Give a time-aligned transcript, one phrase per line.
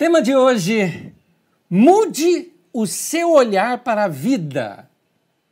[0.00, 1.12] Tema de hoje:
[1.68, 4.88] mude o seu olhar para a vida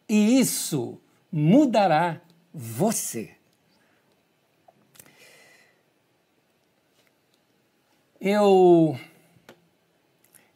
[0.08, 0.98] e isso
[1.30, 2.18] mudará
[2.50, 3.32] você.
[8.18, 8.98] Eu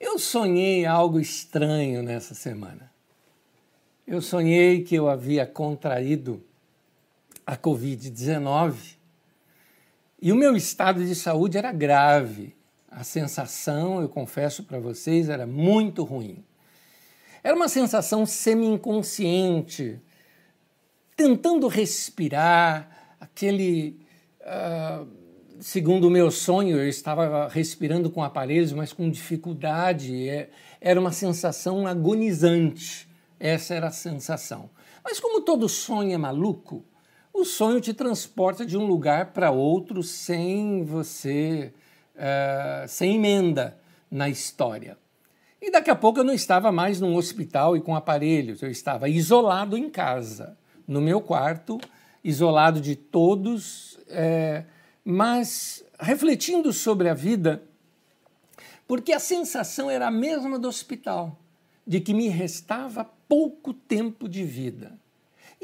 [0.01, 2.91] eu sonhei algo estranho nessa semana.
[4.07, 6.43] Eu sonhei que eu havia contraído
[7.47, 8.97] a Covid-19
[10.19, 12.57] e o meu estado de saúde era grave.
[12.95, 16.45] A sensação, eu confesso para vocês, era muito ruim.
[17.43, 19.99] Era uma sensação semi-inconsciente,
[21.17, 23.99] tentando respirar, aquele.
[24.43, 25.09] Uh,
[25.59, 30.29] segundo o meu sonho, eu estava respirando com aparelhos, mas com dificuldade.
[30.29, 33.09] É, era uma sensação agonizante.
[33.41, 34.69] Essa era a sensação.
[35.03, 36.85] Mas como todo sonho é maluco,
[37.33, 41.73] o sonho te transporta de um lugar para outro sem você,
[42.15, 43.79] uh, sem emenda
[44.11, 44.97] na história.
[45.61, 49.09] E daqui a pouco eu não estava mais num hospital e com aparelhos, eu estava
[49.09, 50.57] isolado em casa,
[50.89, 51.81] no meu quarto,
[52.25, 54.65] isolado de todos, é,
[55.05, 57.63] mas refletindo sobre a vida,
[58.89, 61.39] porque a sensação era a mesma do hospital,
[61.87, 64.99] de que me restava pouco tempo de vida.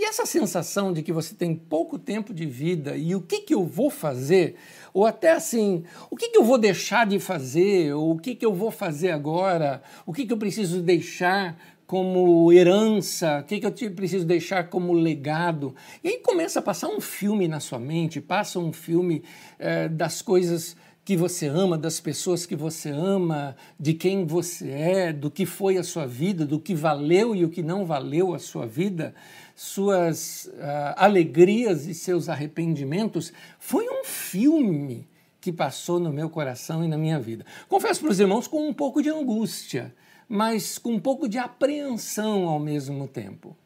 [0.00, 3.52] E essa sensação de que você tem pouco tempo de vida e o que, que
[3.52, 4.54] eu vou fazer,
[4.94, 8.46] ou até assim, o que, que eu vou deixar de fazer, ou o que, que
[8.46, 13.66] eu vou fazer agora, o que, que eu preciso deixar como herança, o que, que
[13.66, 15.74] eu preciso deixar como legado.
[16.04, 19.24] E aí começa a passar um filme na sua mente, passa um filme
[19.58, 20.76] é, das coisas
[21.08, 25.78] que você ama, das pessoas que você ama, de quem você é, do que foi
[25.78, 29.14] a sua vida, do que valeu e o que não valeu a sua vida,
[29.56, 35.08] suas uh, alegrias e seus arrependimentos, foi um filme
[35.40, 37.42] que passou no meu coração e na minha vida.
[37.70, 39.94] Confesso para os irmãos com um pouco de angústia,
[40.28, 43.56] mas com um pouco de apreensão ao mesmo tempo.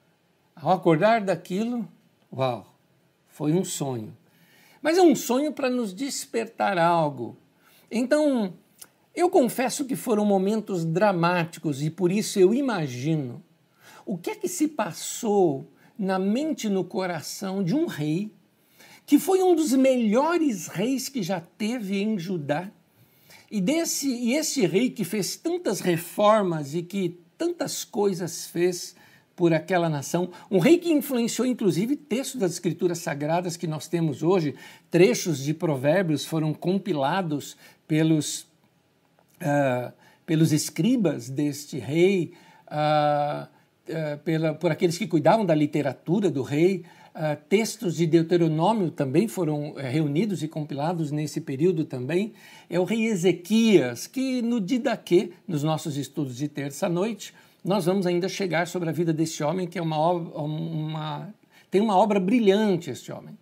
[0.54, 1.88] Ao acordar daquilo,
[2.32, 2.72] uau,
[3.26, 4.16] foi um sonho
[4.82, 7.36] mas é um sonho para nos despertar algo.
[7.90, 8.52] Então,
[9.14, 13.42] eu confesso que foram momentos dramáticos e por isso eu imagino
[14.04, 18.32] o que é que se passou na mente e no coração de um rei
[19.06, 22.70] que foi um dos melhores reis que já teve em Judá.
[23.50, 28.96] E desse e esse rei que fez tantas reformas e que tantas coisas fez
[29.42, 34.22] por aquela nação, um rei que influenciou inclusive textos das escrituras sagradas que nós temos
[34.22, 34.54] hoje,
[34.88, 37.56] trechos de provérbios foram compilados
[37.88, 38.42] pelos,
[39.42, 39.92] uh,
[40.24, 42.34] pelos escribas deste rei,
[42.68, 43.48] uh,
[43.88, 46.84] uh, pela, por aqueles que cuidavam da literatura do rei,
[47.48, 52.32] textos de Deuteronômio também foram eh, reunidos e compilados nesse período também.
[52.70, 57.34] É o rei Ezequias, que no Didaquê, nos nossos estudos de terça-noite,
[57.64, 61.34] nós vamos ainda chegar sobre a vida desse homem, que é uma, uma,
[61.70, 63.38] tem uma obra brilhante, este homem.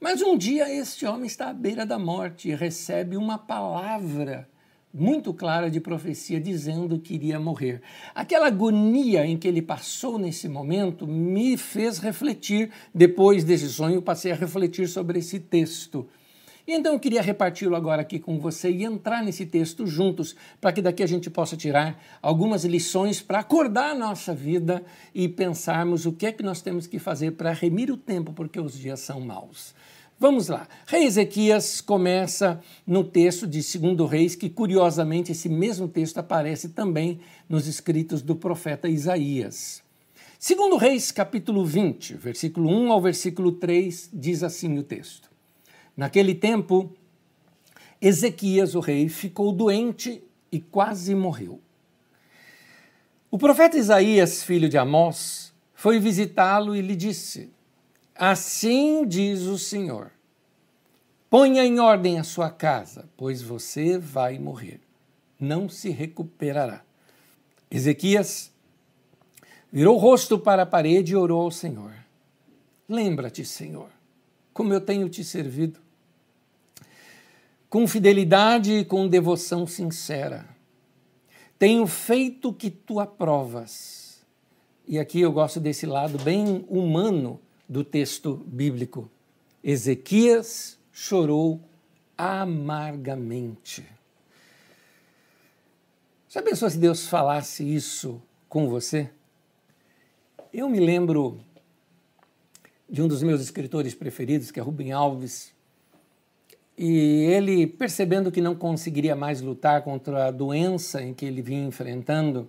[0.00, 4.48] Mas um dia este homem está à beira da morte e recebe uma palavra
[4.92, 7.82] muito clara de profecia dizendo que iria morrer.
[8.14, 14.30] Aquela agonia em que ele passou nesse momento me fez refletir, depois desse sonho, passei
[14.30, 16.06] a refletir sobre esse texto.
[16.66, 20.72] E então eu queria reparti-lo agora aqui com você e entrar nesse texto juntos, para
[20.72, 24.82] que daqui a gente possa tirar algumas lições para acordar a nossa vida
[25.14, 28.58] e pensarmos o que é que nós temos que fazer para remir o tempo, porque
[28.58, 29.74] os dias são maus.
[30.18, 30.66] Vamos lá.
[30.86, 37.20] Rei Ezequias começa no texto de 2 Reis, que curiosamente esse mesmo texto aparece também
[37.46, 39.82] nos escritos do profeta Isaías.
[40.40, 45.33] 2 Reis, capítulo 20, versículo 1 ao versículo 3, diz assim o texto.
[45.96, 46.92] Naquele tempo,
[48.00, 51.60] Ezequias, o rei, ficou doente e quase morreu.
[53.30, 57.50] O profeta Isaías, filho de Amós, foi visitá-lo e lhe disse:
[58.14, 60.10] Assim diz o Senhor:
[61.30, 64.80] Ponha em ordem a sua casa, pois você vai morrer.
[65.38, 66.82] Não se recuperará.
[67.70, 68.52] Ezequias
[69.72, 71.92] virou o rosto para a parede e orou ao Senhor:
[72.88, 73.90] Lembra-te, Senhor,
[74.52, 75.83] como eu tenho te servido
[77.74, 80.48] com fidelidade e com devoção sincera.
[81.58, 84.24] Tenho feito o que tu aprovas.
[84.86, 89.10] E aqui eu gosto desse lado bem humano do texto bíblico.
[89.60, 91.60] Ezequias chorou
[92.16, 93.84] amargamente.
[96.28, 99.10] Já pensou se Deus falasse isso com você?
[100.52, 101.40] Eu me lembro
[102.88, 105.53] de um dos meus escritores preferidos, que é Rubem Alves,
[106.76, 111.64] E ele, percebendo que não conseguiria mais lutar contra a doença em que ele vinha
[111.64, 112.48] enfrentando,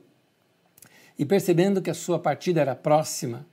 [1.18, 3.46] e percebendo que a sua partida era próxima,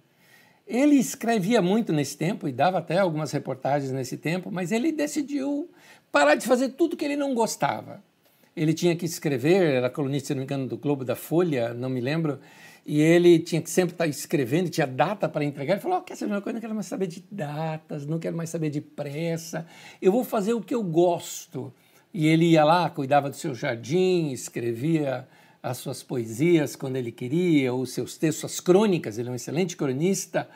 [0.66, 5.70] ele escrevia muito nesse tempo e dava até algumas reportagens nesse tempo, mas ele decidiu
[6.10, 8.02] parar de fazer tudo que ele não gostava.
[8.56, 11.88] Ele tinha que escrever, era colunista, se não me engano, do Globo da Folha, não
[11.88, 12.38] me lembro,
[12.84, 15.75] e ele tinha que sempre estar escrevendo, tinha data para entregar.
[15.75, 16.55] Ele falou: oh, quer saber uma coisa?
[16.55, 19.67] Não quero mais saber de datas, não quero mais saber de pressa,
[20.00, 21.73] eu vou fazer o que eu gosto.
[22.12, 25.26] E ele ia lá, cuidava do seu jardim, escrevia
[25.62, 29.76] as suas poesias quando ele queria, os seus textos, as crônicas, ele é um excelente
[29.76, 30.49] cronista.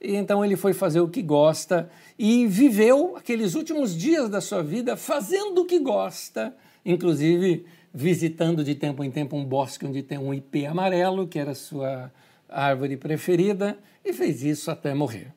[0.00, 1.88] E então ele foi fazer o que gosta
[2.18, 6.54] e viveu aqueles últimos dias da sua vida fazendo o que gosta,
[6.84, 11.54] inclusive visitando de tempo em tempo um bosque onde tem um ipê amarelo, que era
[11.54, 12.10] sua
[12.48, 15.32] árvore preferida, e fez isso até morrer.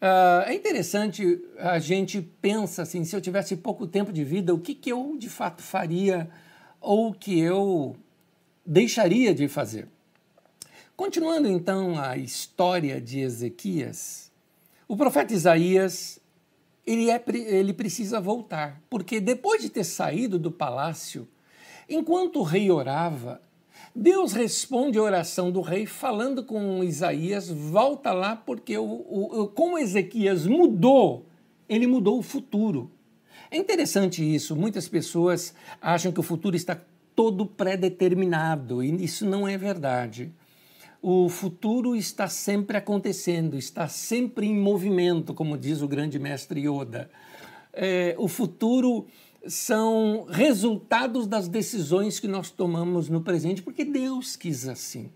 [0.00, 4.58] Uh, é interessante, a gente pensa assim, se eu tivesse pouco tempo de vida, o
[4.58, 6.28] que, que eu de fato faria
[6.80, 7.94] ou que eu
[8.64, 9.86] deixaria de fazer.
[10.96, 14.30] Continuando então a história de Ezequias,
[14.88, 16.18] o profeta Isaías
[16.86, 21.28] ele, é, ele precisa voltar, porque depois de ter saído do palácio,
[21.90, 23.40] Enquanto o rei orava,
[23.92, 29.76] Deus responde a oração do rei falando com Isaías, volta lá, porque o, o, como
[29.76, 31.26] Ezequias mudou,
[31.68, 32.92] ele mudou o futuro.
[33.50, 35.52] É interessante isso, muitas pessoas
[35.82, 36.80] acham que o futuro está
[37.16, 40.32] todo pré-determinado, e isso não é verdade.
[41.02, 47.10] O futuro está sempre acontecendo, está sempre em movimento, como diz o grande mestre Yoda.
[47.72, 49.06] É, o futuro
[49.46, 55.10] são resultados das decisões que nós tomamos no presente, porque Deus quis assim.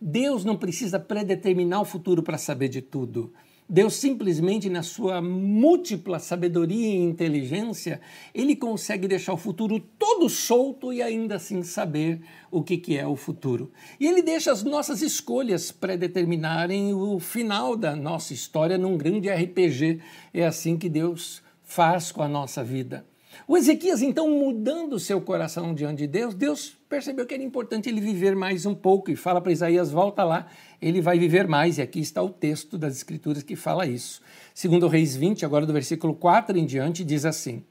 [0.00, 3.32] Deus não precisa predeterminar o futuro para saber de tudo.
[3.72, 8.00] Deus simplesmente, na sua múltipla sabedoria e inteligência,
[8.34, 13.06] ele consegue deixar o futuro todo solto e ainda assim saber o que, que é
[13.06, 13.70] o futuro.
[14.00, 20.00] E ele deixa as nossas escolhas predeterminarem o final da nossa história num grande RPG.
[20.34, 23.06] É assim que Deus faz com a nossa vida.
[23.46, 28.00] O Ezequias, então, mudando seu coração diante de Deus, Deus percebeu que era importante ele
[28.00, 30.46] viver mais um pouco e fala para Isaías: volta lá,
[30.80, 31.78] ele vai viver mais.
[31.78, 34.20] E aqui está o texto das Escrituras que fala isso.
[34.54, 37.64] Segundo Reis 20, agora do versículo 4 em diante, diz assim: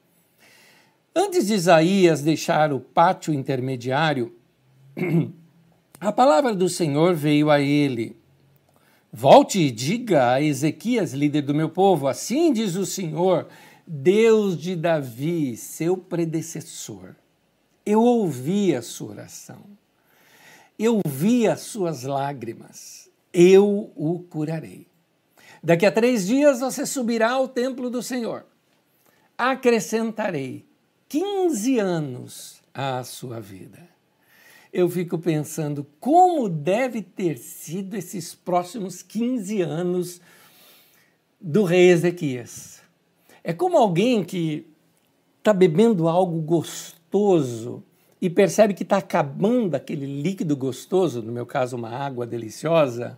[1.16, 4.34] Antes de Isaías deixar o pátio intermediário,
[6.00, 8.18] a palavra do Senhor veio a ele.
[9.12, 13.48] Volte e diga a Ezequias, líder do meu povo: Assim diz o Senhor
[13.92, 17.16] Deus de Davi, seu predecessor,
[17.84, 19.64] eu ouvi a sua oração,
[20.78, 24.86] eu vi as suas lágrimas, eu o curarei.
[25.64, 28.46] Daqui a três dias você subirá ao templo do Senhor.
[29.36, 30.68] Acrescentarei
[31.08, 33.90] 15 anos à sua vida.
[34.72, 40.22] Eu fico pensando como deve ter sido esses próximos 15 anos
[41.42, 42.79] do rei Ezequias
[43.44, 44.66] é como alguém que
[45.38, 47.84] está bebendo algo gostoso
[48.22, 53.18] e percebe que está acabando aquele líquido gostoso, no meu caso, uma água deliciosa.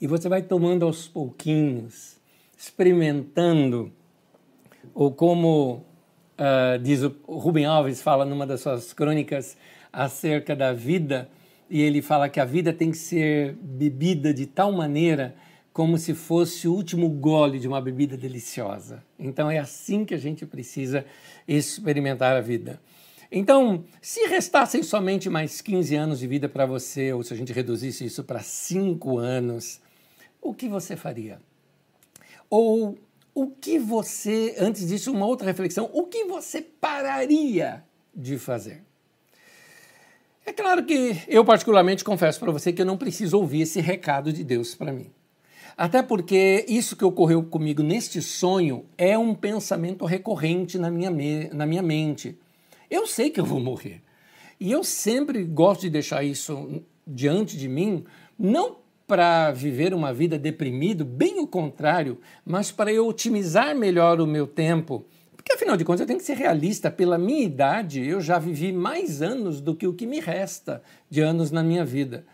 [0.00, 2.20] E você vai tomando aos pouquinhos,
[2.56, 3.90] experimentando,
[4.92, 5.84] ou como
[6.38, 9.56] uh, diz o Rubem Alves, fala numa das suas crônicas
[9.92, 11.30] acerca da vida,
[11.70, 15.34] e ele fala que a vida tem que ser bebida de tal maneira
[15.72, 19.02] como se fosse o último gole de uma bebida deliciosa.
[19.18, 21.04] Então é assim que a gente precisa
[21.48, 22.80] experimentar a vida.
[23.34, 27.50] Então, se restassem somente mais 15 anos de vida para você, ou se a gente
[27.50, 29.80] reduzisse isso para 5 anos,
[30.40, 31.40] o que você faria?
[32.50, 32.98] Ou
[33.34, 37.82] o que você, antes disso, uma outra reflexão, o que você pararia
[38.14, 38.82] de fazer?
[40.44, 44.30] É claro que eu, particularmente, confesso para você que eu não preciso ouvir esse recado
[44.30, 45.10] de Deus para mim.
[45.76, 51.10] Até porque isso que ocorreu comigo neste sonho é um pensamento recorrente na minha,
[51.52, 52.38] na minha mente.
[52.90, 54.02] Eu sei que eu vou morrer.
[54.60, 58.04] E eu sempre gosto de deixar isso diante de mim,
[58.38, 58.76] não
[59.06, 64.46] para viver uma vida deprimido, bem o contrário, mas para eu otimizar melhor o meu
[64.46, 65.04] tempo.
[65.36, 68.72] Porque afinal de contas eu tenho que ser realista, pela minha idade eu já vivi
[68.72, 72.24] mais anos do que o que me resta de anos na minha vida.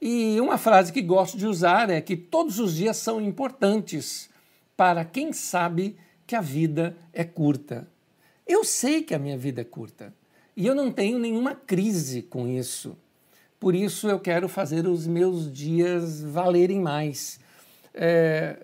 [0.00, 4.28] E uma frase que gosto de usar é que todos os dias são importantes
[4.76, 7.88] para quem sabe que a vida é curta.
[8.46, 10.12] Eu sei que a minha vida é curta
[10.56, 12.96] e eu não tenho nenhuma crise com isso.
[13.58, 17.40] Por isso eu quero fazer os meus dias valerem mais.
[17.94, 18.56] É,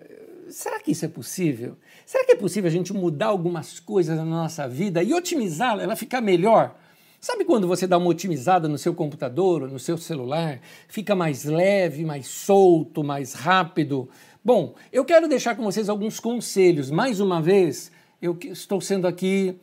[0.49, 1.75] será que isso é possível?
[2.05, 5.95] Será que é possível a gente mudar algumas coisas na nossa vida e otimizá-la, ela
[5.95, 6.77] ficar melhor?
[7.23, 10.59] Sabe quando você dá uma otimizada no seu computador ou no seu celular?
[10.89, 14.09] Fica mais leve, mais solto, mais rápido.
[14.43, 16.91] Bom, eu quero deixar com vocês alguns conselhos.
[16.91, 17.89] Mais uma vez,
[18.21, 19.57] eu estou sendo aqui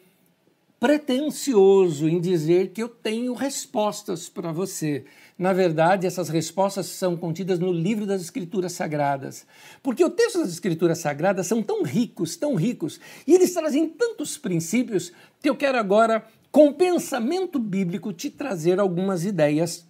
[0.81, 5.05] pretensioso em dizer que eu tenho respostas para você.
[5.39, 9.47] Na verdade, essas respostas são contidas no livro das Escrituras Sagradas.
[9.83, 14.39] Porque o texto das Escrituras Sagradas são tão ricos, tão ricos, e eles trazem tantos
[14.39, 15.13] princípios
[15.43, 19.87] que eu quero agora, com pensamento bíblico, te trazer algumas ideias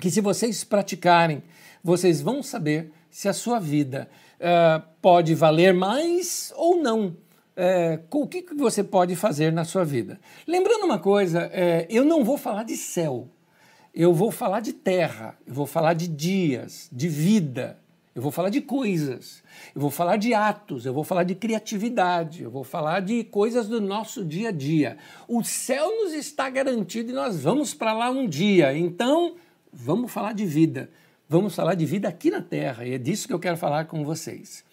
[0.00, 1.42] que, se vocês praticarem,
[1.82, 7.16] vocês vão saber se a sua vida uh, pode valer mais ou não.
[7.60, 10.20] É, o que, que você pode fazer na sua vida.
[10.46, 13.26] Lembrando uma coisa, é, eu não vou falar de céu,
[13.92, 17.76] eu vou falar de terra, eu vou falar de dias, de vida,
[18.18, 22.42] eu vou falar de coisas, eu vou falar de atos, eu vou falar de criatividade,
[22.42, 24.98] eu vou falar de coisas do nosso dia a dia.
[25.28, 29.36] O céu nos está garantido e nós vamos para lá um dia, então
[29.72, 30.90] vamos falar de vida.
[31.28, 34.04] Vamos falar de vida aqui na terra e é disso que eu quero falar com
[34.04, 34.64] vocês.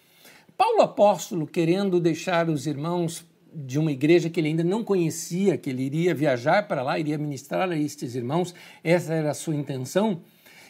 [0.58, 3.24] Paulo apóstolo, querendo deixar os irmãos
[3.54, 7.16] de uma igreja que ele ainda não conhecia, que ele iria viajar para lá, iria
[7.16, 10.20] ministrar a estes irmãos, essa era a sua intenção,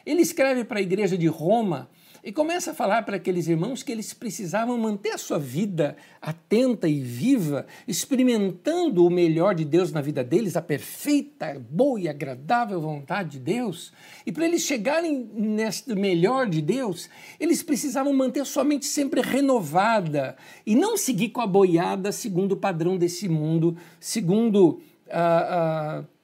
[0.05, 1.89] ele escreve para a igreja de Roma
[2.27, 6.89] e começa a falar para aqueles irmãos que eles precisavam manter a sua vida atenta
[6.89, 12.81] e viva, experimentando o melhor de Deus na vida deles, a perfeita, boa e agradável
[12.81, 13.93] vontade de Deus.
[14.27, 19.21] E para eles chegarem neste melhor de Deus, eles precisavam manter a sua mente sempre
[19.21, 26.01] renovada e não seguir com a boiada segundo o padrão desse mundo, segundo a.
[26.01, 26.16] Uh, uh,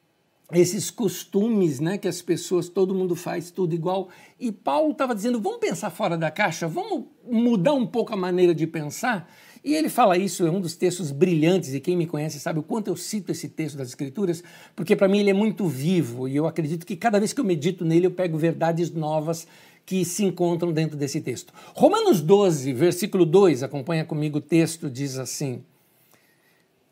[0.53, 4.09] esses costumes né, que as pessoas, todo mundo faz tudo igual.
[4.39, 8.55] E Paulo estava dizendo: vamos pensar fora da caixa, vamos mudar um pouco a maneira
[8.55, 9.29] de pensar.
[9.65, 12.65] E ele fala isso, é um dos textos brilhantes, e quem me conhece sabe o
[12.65, 14.43] quanto eu cito esse texto das Escrituras,
[14.75, 17.45] porque para mim ele é muito vivo, e eu acredito que cada vez que eu
[17.45, 19.47] medito nele eu pego verdades novas
[19.87, 21.55] que se encontram dentro desse texto.
[21.75, 25.63] Romanos 12, versículo 2, acompanha comigo o texto, diz assim: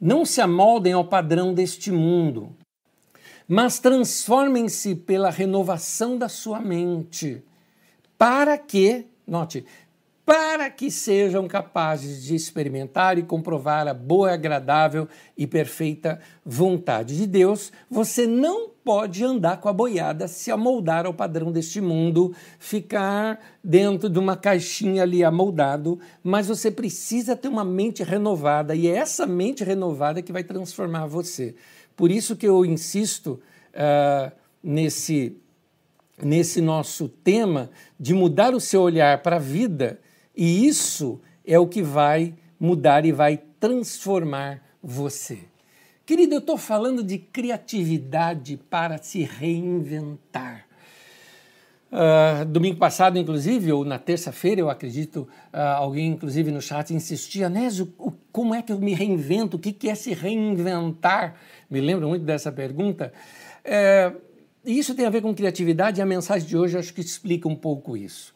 [0.01, 2.55] Não se amoldem ao padrão deste mundo
[3.53, 7.43] mas transformem-se pela renovação da sua mente,
[8.17, 9.67] para que, note,
[10.25, 17.27] para que sejam capazes de experimentar e comprovar a boa, agradável e perfeita vontade de
[17.27, 23.41] Deus, você não pode andar com a boiada, se amoldar ao padrão deste mundo, ficar
[23.65, 28.95] dentro de uma caixinha ali amoldado, mas você precisa ter uma mente renovada e é
[28.95, 31.57] essa mente renovada que vai transformar você.
[31.97, 33.41] Por isso que eu insisto
[33.75, 34.33] uh,
[34.63, 35.37] nesse,
[36.23, 40.01] nesse nosso tema de mudar o seu olhar para a vida,
[40.37, 45.39] e isso é o que vai mudar e vai transformar você.
[46.07, 50.67] Querido, eu estou falando de criatividade para se reinventar.
[51.93, 57.49] Uh, domingo passado, inclusive, ou na terça-feira, eu acredito, uh, alguém, inclusive, no chat insistia,
[57.49, 57.93] Nésio,
[58.31, 59.57] como é que eu me reinvento?
[59.57, 61.35] O que, que é se reinventar?
[61.71, 63.13] Me lembro muito dessa pergunta.
[63.65, 64.13] É,
[64.65, 67.55] isso tem a ver com criatividade e a mensagem de hoje acho que explica um
[67.55, 68.35] pouco isso.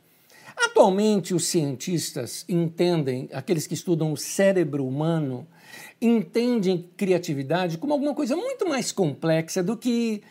[0.56, 5.48] Atualmente, os cientistas entendem, aqueles que estudam o cérebro humano,
[6.00, 10.22] entendem criatividade como alguma coisa muito mais complexa do que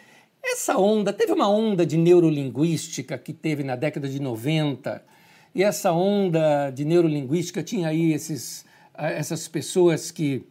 [0.41, 5.03] essa onda, teve uma onda de neurolinguística que teve na década de 90,
[5.55, 10.45] e essa onda de neurolinguística tinha aí esses, essas pessoas que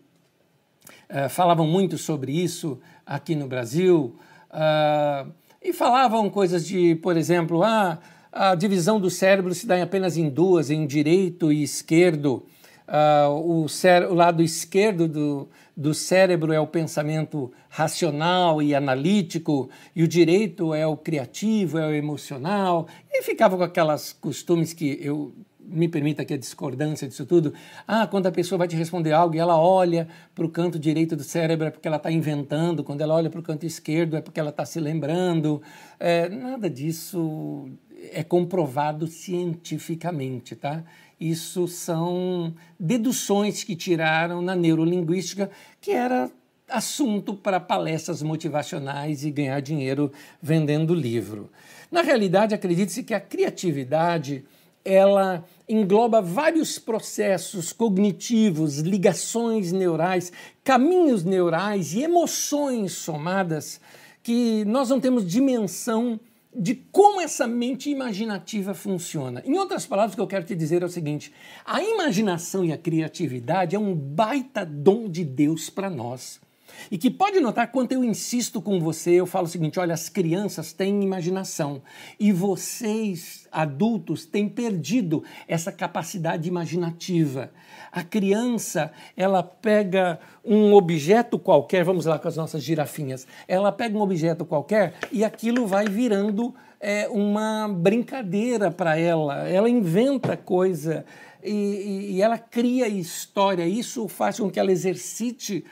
[1.11, 4.17] uh, falavam muito sobre isso aqui no Brasil,
[4.51, 5.31] uh,
[5.63, 7.99] e falavam coisas de, por exemplo, ah,
[8.33, 12.45] a divisão do cérebro se dá apenas em duas, em direito e esquerdo.
[12.89, 13.67] Uh, o,
[14.11, 20.75] o, lado esquerdo do, do cérebro é o pensamento racional e analítico, e o direito
[20.75, 25.33] é o criativo, é o emocional, e ficava com aquelas costumes que eu
[25.65, 27.53] me permita aqui a discordância disso tudo.
[27.87, 31.17] Ah, quando a pessoa vai te responder algo e ela olha para o canto direito
[31.17, 34.21] do cérebro é porque ela está inventando, quando ela olha para o canto esquerdo é
[34.21, 35.63] porque ela está se lembrando.
[35.99, 37.69] É, nada disso
[38.13, 40.83] é comprovado cientificamente, tá?
[41.21, 45.51] Isso são deduções que tiraram na neurolinguística,
[45.81, 46.31] que era
[46.69, 51.51] assunto para palestras motivacionais e ganhar dinheiro vendendo livro.
[51.91, 54.45] Na realidade, acredite-se que a criatividade
[54.85, 60.33] ela engloba vários processos cognitivos, ligações neurais,
[60.65, 63.81] caminhos neurais e emoções somadas
[64.23, 66.21] que nós não temos dimensão
[66.55, 69.43] de como essa mente imaginativa funciona.
[69.47, 71.33] Em outras palavras, o que eu quero te dizer é o seguinte:
[71.65, 76.42] a imaginação e a criatividade é um baita dom de Deus para nós.
[76.91, 80.09] E que pode notar quando eu insisto com você, eu falo o seguinte: olha, as
[80.09, 81.83] crianças têm imaginação
[82.19, 87.51] e vocês, adultos, têm perdido essa capacidade imaginativa.
[87.91, 93.97] A criança, ela pega um objeto qualquer, vamos lá com as nossas girafinhas, ela pega
[93.97, 99.49] um objeto qualquer e aquilo vai virando é, uma brincadeira para ela.
[99.49, 101.05] Ela inventa coisa
[101.43, 103.67] e, e ela cria história.
[103.67, 105.65] Isso faz com que ela exercite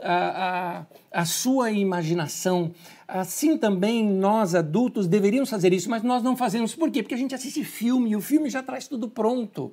[0.00, 2.72] a, a, a sua imaginação.
[3.06, 6.74] Assim também nós adultos deveríamos fazer isso, mas nós não fazemos.
[6.74, 7.02] Por quê?
[7.02, 9.72] Porque a gente assiste filme e o filme já traz tudo pronto.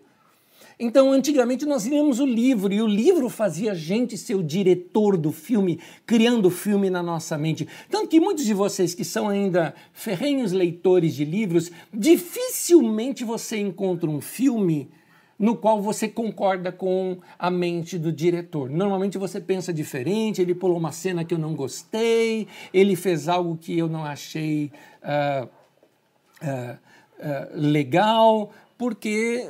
[0.78, 5.16] Então, antigamente nós líamos o livro e o livro fazia a gente ser o diretor
[5.16, 7.66] do filme, criando o filme na nossa mente.
[7.90, 14.10] Tanto que muitos de vocês que são ainda ferrenhos leitores de livros, dificilmente você encontra
[14.10, 14.90] um filme
[15.38, 18.70] no qual você concorda com a mente do diretor.
[18.70, 23.58] Normalmente você pensa diferente, ele pulou uma cena que eu não gostei, ele fez algo
[23.58, 24.72] que eu não achei
[25.04, 26.78] uh, uh,
[27.20, 29.46] uh, legal, porque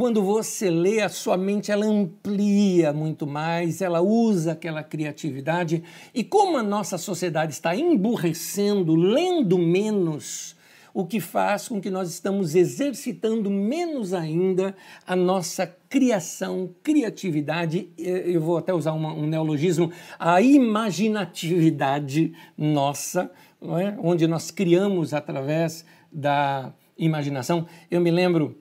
[0.00, 5.82] quando você lê, a sua mente ela amplia muito mais, ela usa aquela criatividade.
[6.14, 10.56] E como a nossa sociedade está emburrecendo, lendo menos,
[10.92, 14.74] o que faz com que nós estamos exercitando menos ainda
[15.06, 23.30] a nossa criação, criatividade, eu vou até usar um neologismo, a imaginatividade nossa,
[23.62, 23.96] é?
[23.98, 27.66] onde nós criamos através da imaginação.
[27.90, 28.56] Eu me lembro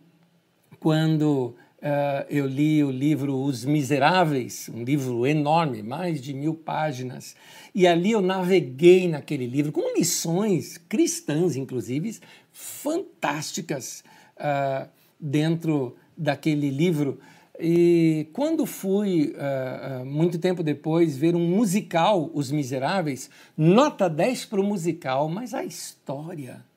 [0.80, 7.36] quando uh, eu li o livro Os Miseráveis, um livro enorme, mais de mil páginas,
[7.74, 12.20] e ali eu naveguei naquele livro com lições cristãs, inclusive,
[12.52, 14.04] fantásticas
[14.38, 14.88] uh,
[15.20, 17.20] dentro daquele livro.
[17.60, 24.62] E quando fui, uh, muito tempo depois, ver um musical, Os Miseráveis, nota 10 para
[24.62, 26.69] o musical, mas a história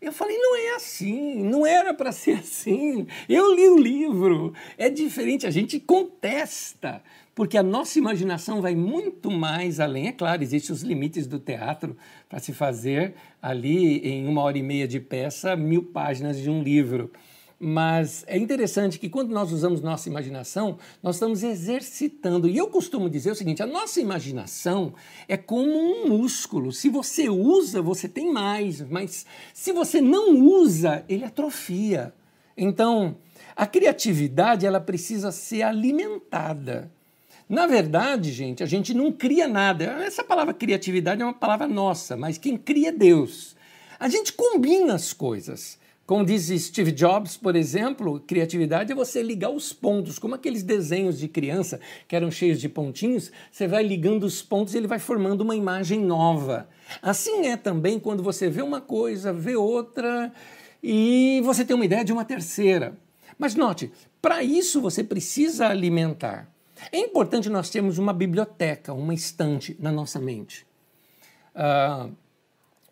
[0.00, 3.06] eu falei, não é assim, não era para ser assim.
[3.28, 7.02] Eu li o livro, é diferente, a gente contesta,
[7.34, 10.08] porque a nossa imaginação vai muito mais além.
[10.08, 11.96] É claro, existem os limites do teatro
[12.28, 16.62] para se fazer ali em uma hora e meia de peça, mil páginas de um
[16.62, 17.10] livro.
[17.58, 22.46] Mas é interessante que quando nós usamos nossa imaginação, nós estamos exercitando.
[22.46, 24.92] E eu costumo dizer o seguinte: a nossa imaginação
[25.26, 26.70] é como um músculo.
[26.70, 32.12] Se você usa, você tem mais, mas se você não usa, ele atrofia.
[32.54, 33.16] Então,
[33.54, 36.90] a criatividade ela precisa ser alimentada.
[37.48, 39.84] Na verdade, gente, a gente não cria nada.
[40.04, 43.56] Essa palavra criatividade é uma palavra nossa, mas quem cria é Deus.
[43.98, 45.78] A gente combina as coisas.
[46.06, 51.18] Como diz Steve Jobs, por exemplo, criatividade é você ligar os pontos, como aqueles desenhos
[51.18, 55.00] de criança que eram cheios de pontinhos, você vai ligando os pontos e ele vai
[55.00, 56.68] formando uma imagem nova.
[57.02, 60.32] Assim é também quando você vê uma coisa, vê outra
[60.80, 62.96] e você tem uma ideia de uma terceira.
[63.36, 63.90] Mas note,
[64.22, 66.48] para isso você precisa alimentar.
[66.92, 70.64] É importante nós termos uma biblioteca, uma estante na nossa mente.
[71.52, 72.14] Uh,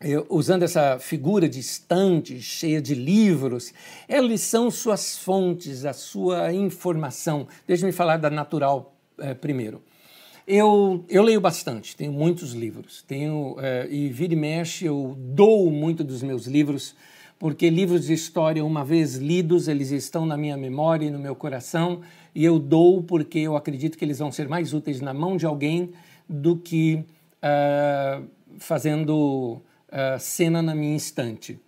[0.01, 3.73] eu, usando essa figura de estante cheia de livros,
[4.09, 7.47] eles são suas fontes, a sua informação.
[7.67, 9.83] Deixa-me falar da natural é, primeiro.
[10.47, 15.71] Eu, eu leio bastante, tenho muitos livros, tenho é, e vira e mexe eu dou
[15.71, 16.95] muito dos meus livros,
[17.39, 21.35] porque livros de história, uma vez lidos, eles estão na minha memória e no meu
[21.35, 22.03] coração,
[22.35, 25.47] e eu dou porque eu acredito que eles vão ser mais úteis na mão de
[25.47, 25.93] alguém
[26.29, 27.03] do que
[27.43, 28.25] uh,
[28.59, 29.63] fazendo
[29.95, 31.59] uh, cena na minha estante.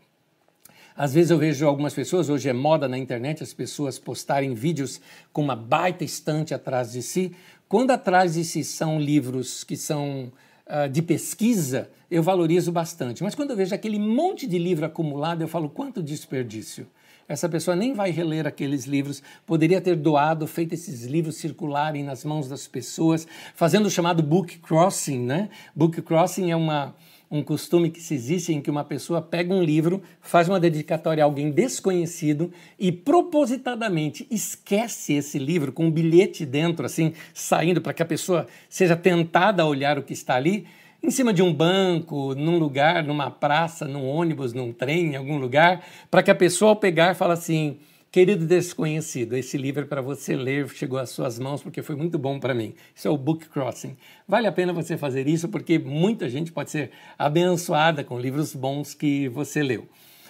[0.97, 5.01] Às vezes eu vejo algumas pessoas, hoje é moda na internet, as pessoas postarem vídeos
[5.33, 7.37] com uma baita estante atrás de si.
[7.69, 10.33] Quando atrás de si são livros que são
[10.67, 13.23] uh, de pesquisa, eu valorizo bastante.
[13.23, 16.87] Mas quando eu vejo aquele monte de livro acumulado, eu falo quanto desperdício.
[17.29, 22.25] Essa pessoa nem vai reler aqueles livros, poderia ter doado, feito esses livros circularem nas
[22.25, 25.51] mãos das pessoas, fazendo o chamado book crossing, né?
[25.75, 26.95] Book crossing é uma
[27.31, 31.23] um costume que se existe em que uma pessoa pega um livro, faz uma dedicatória
[31.23, 37.93] a alguém desconhecido e propositadamente esquece esse livro com um bilhete dentro, assim, saindo para
[37.93, 40.67] que a pessoa seja tentada a olhar o que está ali,
[41.03, 45.39] em cima de um banco, num lugar, numa praça, num ônibus, num trem, em algum
[45.39, 47.79] lugar, para que a pessoa ao pegar fale assim:
[48.11, 52.19] Querido Desconhecido, esse livro é para você ler, chegou às suas mãos porque foi muito
[52.19, 52.75] bom para mim.
[52.95, 53.97] Isso é o Book Crossing.
[54.27, 58.95] Vale a pena você fazer isso porque muita gente pode ser abençoada com livros bons
[58.95, 59.87] que você leu.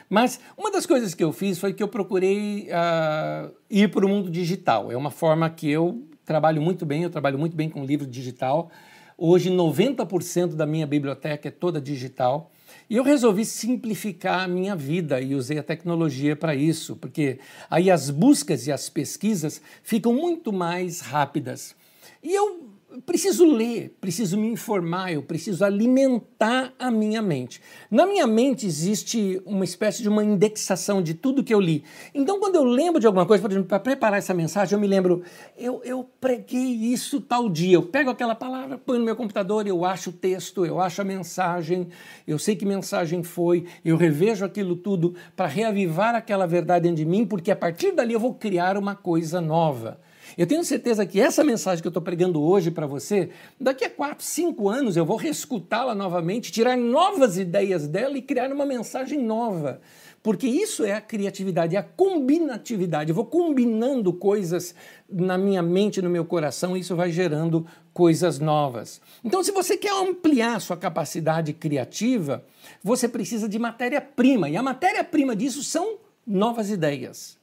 [0.09, 4.09] Mas uma das coisas que eu fiz foi que eu procurei uh, ir para o
[4.09, 4.91] mundo digital.
[4.91, 8.71] É uma forma que eu trabalho muito bem, eu trabalho muito bem com livro digital.
[9.19, 12.53] Hoje, 90% da minha biblioteca é toda digital.
[12.89, 17.91] E eu resolvi simplificar a minha vida e usei a tecnologia para isso, porque aí
[17.91, 21.75] as buscas e as pesquisas ficam muito mais rápidas.
[22.23, 27.61] E eu preciso ler, preciso me informar, eu preciso alimentar a minha mente.
[27.91, 31.85] Na minha mente existe uma espécie de uma indexação de tudo que eu li.
[32.15, 34.87] Então, quando eu lembro de alguma coisa, por exemplo, para preparar essa mensagem, eu me
[34.87, 35.23] lembro,
[35.57, 37.75] eu, eu preguei isso tal dia.
[37.75, 41.05] Eu pego aquela palavra, ponho no meu computador, eu acho o texto, eu acho a
[41.05, 41.89] mensagem,
[42.27, 47.05] eu sei que mensagem foi, eu revejo aquilo tudo para reavivar aquela verdade dentro de
[47.05, 50.01] mim, porque a partir dali eu vou criar uma coisa nova.
[50.37, 53.91] Eu tenho certeza que essa mensagem que eu estou pregando hoje para você, daqui a
[53.91, 59.19] 4, 5 anos eu vou reescutá-la novamente, tirar novas ideias dela e criar uma mensagem
[59.19, 59.81] nova.
[60.23, 63.11] Porque isso é a criatividade, é a combinatividade.
[63.11, 64.75] Eu vou combinando coisas
[65.09, 69.01] na minha mente, no meu coração, e isso vai gerando coisas novas.
[69.25, 72.45] Então, se você quer ampliar sua capacidade criativa,
[72.83, 74.51] você precisa de matéria-prima.
[74.51, 75.97] E a matéria-prima disso são
[76.27, 77.39] novas ideias.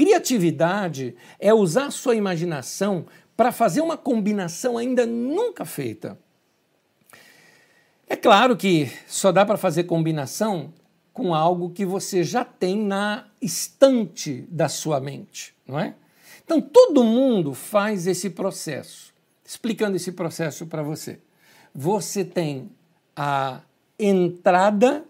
[0.00, 3.04] Criatividade é usar sua imaginação
[3.36, 6.18] para fazer uma combinação ainda nunca feita.
[8.08, 10.72] É claro que só dá para fazer combinação
[11.12, 15.94] com algo que você já tem na estante da sua mente, não é?
[16.42, 19.12] Então todo mundo faz esse processo.
[19.44, 21.20] Explicando esse processo para você.
[21.74, 22.70] Você tem
[23.14, 23.60] a
[23.98, 25.04] entrada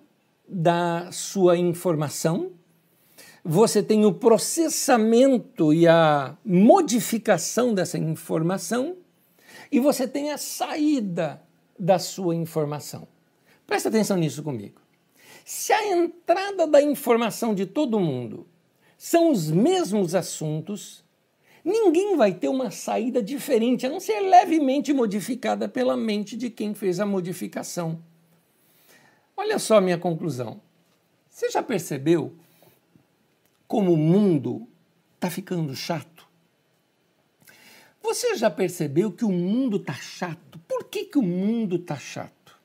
[0.48, 2.50] da sua informação,
[3.44, 8.96] você tem o processamento e a modificação dessa informação
[9.72, 11.42] e você tem a saída
[11.78, 13.08] da sua informação.
[13.66, 14.80] Presta atenção nisso comigo.
[15.44, 18.46] Se a entrada da informação de todo mundo
[18.98, 21.02] são os mesmos assuntos,
[21.64, 26.74] ninguém vai ter uma saída diferente, a não ser levemente modificada pela mente de quem
[26.74, 28.02] fez a modificação.
[29.36, 30.60] Olha só a minha conclusão.
[31.30, 32.34] Você já percebeu
[33.70, 34.66] como o mundo
[35.14, 36.26] está ficando chato?
[38.02, 40.58] Você já percebeu que o mundo está chato?
[40.66, 42.56] Por que, que o mundo está chato?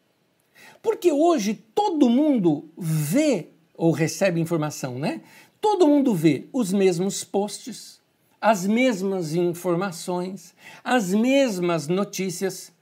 [0.82, 5.22] Porque hoje todo mundo vê ou recebe informação, né?
[5.62, 8.02] Todo mundo vê os mesmos posts,
[8.42, 12.74] as mesmas informações, as mesmas notícias,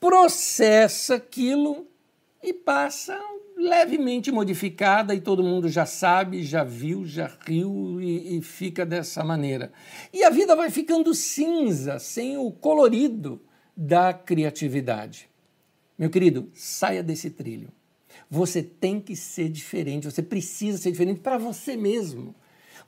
[0.00, 1.86] processa aquilo
[2.42, 3.16] e passa
[3.60, 9.22] levemente modificada e todo mundo já sabe, já viu, já riu e, e, fica dessa
[9.22, 9.70] maneira.
[10.12, 13.40] E a vida vai ficando cinza, sem o colorido
[13.76, 15.28] da criatividade.
[15.98, 17.68] Meu querido, saia desse trilho.
[18.30, 22.34] Você tem que ser diferente, você precisa ser diferente para você mesmo.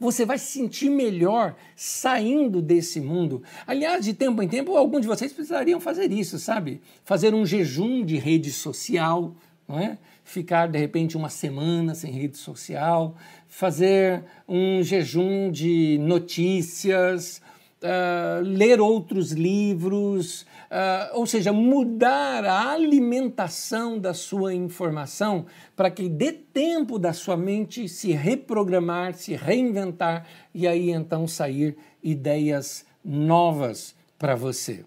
[0.01, 3.43] Você vai se sentir melhor saindo desse mundo.
[3.67, 6.81] Aliás, de tempo em tempo, alguns de vocês precisariam fazer isso, sabe?
[7.05, 9.37] Fazer um jejum de rede social,
[9.69, 9.99] não é?
[10.25, 13.17] Ficar de repente uma semana sem rede social,
[13.49, 17.43] fazer um jejum de notícias,
[17.83, 26.09] uh, ler outros livros, uh, ou seja, mudar a alimentação da sua informação para que
[26.09, 33.95] dê tempo da sua mente se reprogramar, se reinventar e aí então sair ideias novas
[34.19, 34.85] para você.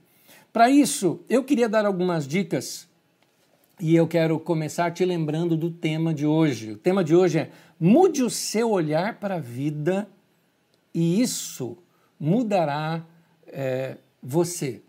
[0.51, 2.87] Para isso, eu queria dar algumas dicas
[3.79, 6.71] e eu quero começar te lembrando do tema de hoje.
[6.71, 10.07] O tema de hoje é mude o seu olhar para a vida
[10.93, 11.77] e isso
[12.17, 13.05] mudará
[13.47, 14.81] é, você.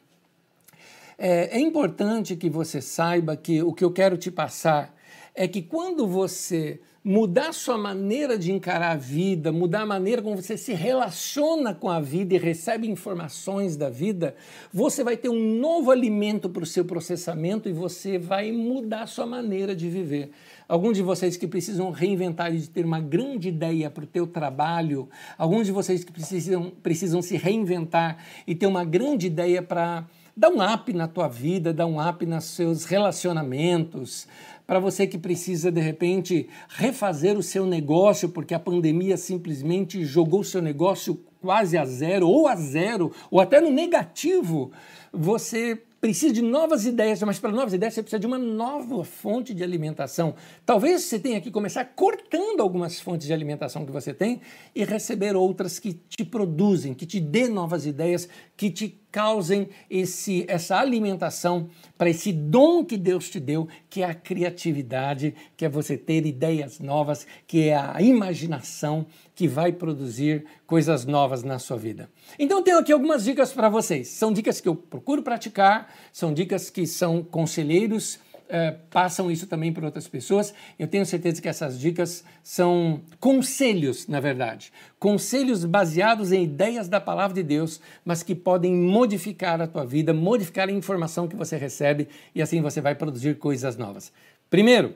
[1.18, 4.94] É, é importante que você saiba que o que eu quero te passar
[5.34, 10.34] é que quando você mudar sua maneira de encarar a vida, mudar a maneira como
[10.34, 14.34] você se relaciona com a vida e recebe informações da vida,
[14.72, 19.24] você vai ter um novo alimento para o seu processamento e você vai mudar sua
[19.24, 20.32] maneira de viver.
[20.68, 25.08] Alguns de vocês que precisam reinventar e ter uma grande ideia para o teu trabalho,
[25.38, 30.04] alguns de vocês que precisam, precisam se reinventar e ter uma grande ideia para
[30.36, 34.28] dar um up na tua vida, dar um up nos seus relacionamentos,
[34.66, 40.40] para você que precisa de repente refazer o seu negócio porque a pandemia simplesmente jogou
[40.40, 44.72] o seu negócio quase a zero ou a zero ou até no negativo,
[45.12, 49.54] você precisa de novas ideias, mas para novas ideias você precisa de uma nova fonte
[49.54, 50.34] de alimentação.
[50.64, 54.40] Talvez você tenha que começar cortando algumas fontes de alimentação que você tem
[54.74, 60.44] e receber outras que te produzem, que te dê novas ideias, que te causem esse,
[60.48, 65.68] essa alimentação para esse dom que Deus te deu, que é a criatividade, que é
[65.68, 71.76] você ter ideias novas, que é a imaginação que vai produzir coisas novas na sua
[71.76, 72.10] vida.
[72.38, 74.08] Então, tenho aqui algumas dicas para vocês.
[74.08, 79.72] São dicas que eu procuro praticar, são dicas que são conselheiros Uh, passam isso também
[79.72, 80.54] para outras pessoas.
[80.78, 84.72] Eu tenho certeza que essas dicas são conselhos, na verdade.
[85.00, 90.14] Conselhos baseados em ideias da palavra de Deus, mas que podem modificar a tua vida,
[90.14, 94.12] modificar a informação que você recebe e assim você vai produzir coisas novas.
[94.48, 94.94] Primeiro,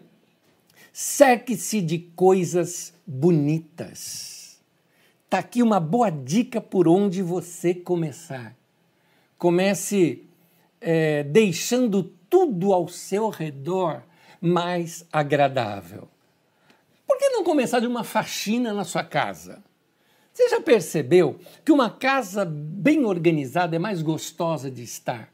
[0.92, 4.60] cerque-se de coisas bonitas.
[5.24, 8.56] Está aqui uma boa dica por onde você começar.
[9.36, 10.24] Comece
[10.80, 14.02] é, deixando tudo ao seu redor
[14.40, 16.08] mais agradável.
[17.06, 19.62] Por que não começar de uma faxina na sua casa?
[20.32, 25.28] Você já percebeu que uma casa bem organizada é mais gostosa de estar?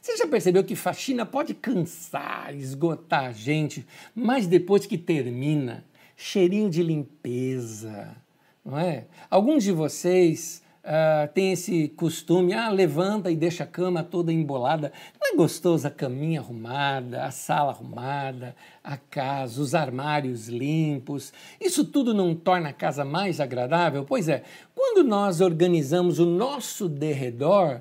[0.00, 5.84] Você já percebeu que faxina pode cansar, esgotar a gente, mas depois que termina,
[6.16, 8.16] cheirinho de limpeza,
[8.64, 9.06] não é?
[9.30, 14.92] Alguns de vocês uh, tem esse costume, ah, levanta e deixa a cama toda embolada.
[15.20, 21.32] Não é gostoso a caminha arrumada, a sala arrumada, a casa, os armários limpos?
[21.60, 24.04] Isso tudo não torna a casa mais agradável?
[24.04, 24.42] Pois é,
[24.74, 27.80] quando nós organizamos o nosso derredor,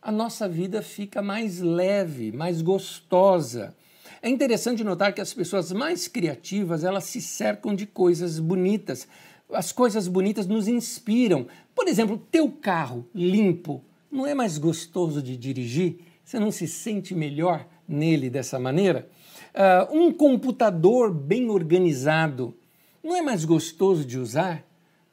[0.00, 3.74] a nossa vida fica mais leve, mais gostosa.
[4.22, 9.06] É interessante notar que as pessoas mais criativas, elas se cercam de coisas bonitas.
[9.52, 15.36] As coisas bonitas nos inspiram, por exemplo, teu carro limpo não é mais gostoso de
[15.36, 16.00] dirigir?
[16.24, 19.08] Você não se sente melhor nele dessa maneira?
[19.54, 22.54] Uh, um computador bem organizado
[23.02, 24.64] não é mais gostoso de usar?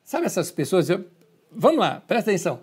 [0.04, 0.90] Sabe essas pessoas?
[0.90, 1.06] Eu...
[1.52, 2.60] Vamos lá, presta atenção.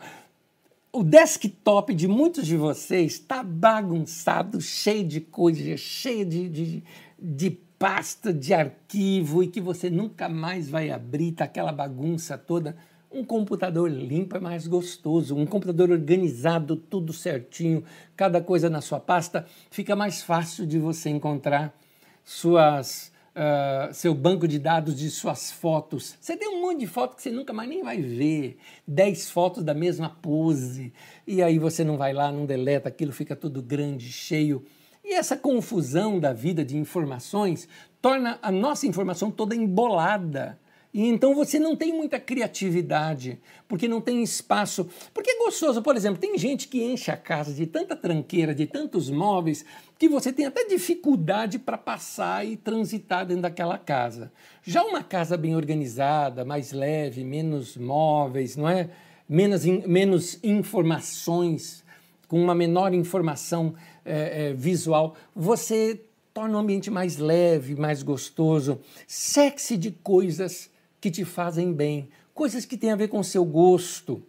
[0.93, 6.85] O desktop de muitos de vocês está bagunçado, cheio de coisas, cheio de, de,
[7.19, 7.51] de
[7.83, 12.77] pasta, de arquivo e que você nunca mais vai abrir, tá aquela bagunça toda.
[13.11, 17.83] Um computador limpo é mais gostoso, um computador organizado, tudo certinho,
[18.15, 21.77] cada coisa na sua pasta, fica mais fácil de você encontrar
[22.23, 26.17] suas, uh, seu banco de dados de suas fotos.
[26.21, 29.65] Você tem um monte de fotos que você nunca mais nem vai ver, 10 fotos
[29.65, 30.93] da mesma pose,
[31.27, 34.65] e aí você não vai lá, não deleta, aquilo fica tudo grande, cheio.
[35.05, 37.69] E essa confusão da vida de informações
[38.01, 40.59] torna a nossa informação toda embolada
[40.95, 44.87] e então você não tem muita criatividade, porque não tem espaço.
[45.15, 48.67] Porque é gostoso, por exemplo, tem gente que enche a casa de tanta tranqueira, de
[48.67, 49.65] tantos móveis,
[49.99, 54.31] que você tem até dificuldade para passar e transitar dentro daquela casa.
[54.63, 58.91] Já uma casa bem organizada, mais leve, menos móveis, não é?
[59.27, 61.83] Menos, in, menos informações,
[62.29, 66.01] com uma menor informação é, é, visual, você
[66.33, 68.81] torna o ambiente mais leve, mais gostoso.
[69.07, 73.45] Sexy de coisas que te fazem bem, coisas que têm a ver com o seu
[73.45, 74.23] gosto.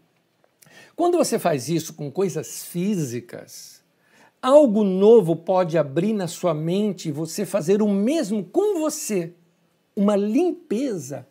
[0.95, 3.81] Quando você faz isso com coisas físicas,
[4.41, 9.33] algo novo pode abrir na sua mente e você fazer o mesmo com você.
[9.95, 11.27] Uma limpeza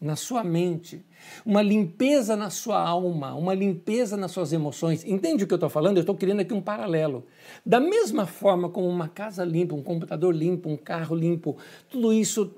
[0.00, 1.02] na sua mente,
[1.44, 5.04] uma limpeza na sua alma, uma limpeza nas suas emoções.
[5.04, 5.96] Entende o que eu estou falando?
[5.96, 7.26] Eu estou criando aqui um paralelo.
[7.64, 11.56] Da mesma forma como uma casa limpa, um computador limpo, um carro limpo,
[11.88, 12.54] tudo isso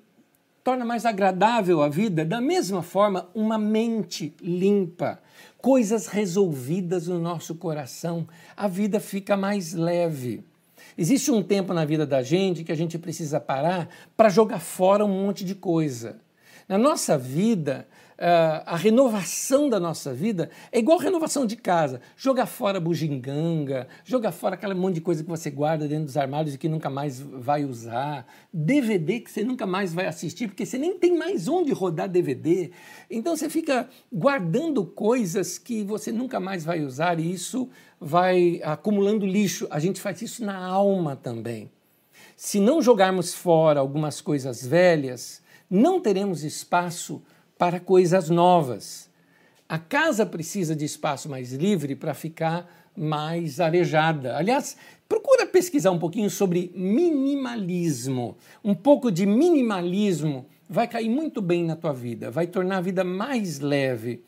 [0.65, 5.19] torna mais agradável a vida, da mesma forma, uma mente limpa,
[5.57, 10.45] coisas resolvidas no nosso coração, a vida fica mais leve.
[10.97, 15.05] Existe um tempo na vida da gente que a gente precisa parar para jogar fora
[15.07, 16.21] um monte de coisa.
[16.69, 22.03] Na nossa vida, uh, a renovação da nossa vida é igual a renovação de casa.
[22.15, 26.55] Joga fora bugiganga, joga fora aquele monte de coisa que você guarda dentro dos armários
[26.55, 28.27] e que nunca mais vai usar.
[28.53, 32.71] DVD que você nunca mais vai assistir, porque você nem tem mais onde rodar DVD.
[33.11, 39.25] Então você fica guardando coisas que você nunca mais vai usar e isso vai acumulando
[39.25, 39.67] lixo.
[39.71, 41.71] A gente faz isso na alma também.
[42.37, 47.23] Se não jogarmos fora algumas coisas velhas, não teremos espaço
[47.57, 49.09] para coisas novas.
[49.69, 54.37] A casa precisa de espaço mais livre para ficar mais arejada.
[54.37, 54.77] Aliás,
[55.09, 58.37] procura pesquisar um pouquinho sobre minimalismo.
[58.65, 63.05] Um pouco de minimalismo vai cair muito bem na tua vida, vai tornar a vida
[63.05, 64.23] mais leve.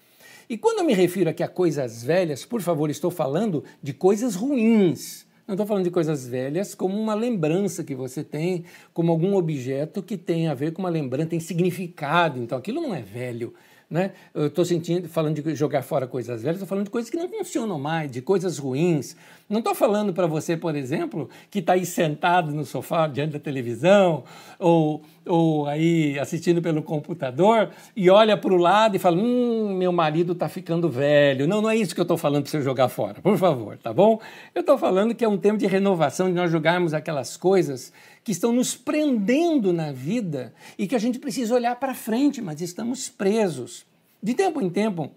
[0.48, 4.34] E quando eu me refiro aqui a coisas velhas, por favor, estou falando de coisas
[4.34, 5.26] ruins.
[5.50, 10.00] Não estou falando de coisas velhas como uma lembrança que você tem, como algum objeto
[10.00, 12.40] que tem a ver com uma lembrança, tem significado.
[12.40, 13.52] Então aquilo não é velho.
[13.90, 14.12] Né?
[14.32, 17.28] Eu estou sentindo, falando de jogar fora coisas velhas, estou falando de coisas que não
[17.28, 19.16] funcionam mais, de coisas ruins.
[19.48, 23.40] Não estou falando para você, por exemplo, que está aí sentado no sofá diante da
[23.40, 24.22] televisão
[24.60, 29.90] ou, ou aí assistindo pelo computador e olha para o lado e fala: Hum, meu
[29.90, 31.48] marido está ficando velho.
[31.48, 33.92] Não, não é isso que eu estou falando para você jogar fora, por favor, tá
[33.92, 34.20] bom?
[34.54, 37.92] Eu estou falando que é um tempo de renovação, de nós jogarmos aquelas coisas
[38.30, 42.60] que estão nos prendendo na vida e que a gente precisa olhar para frente, mas
[42.60, 43.84] estamos presos.
[44.22, 45.10] De tempo em tempo,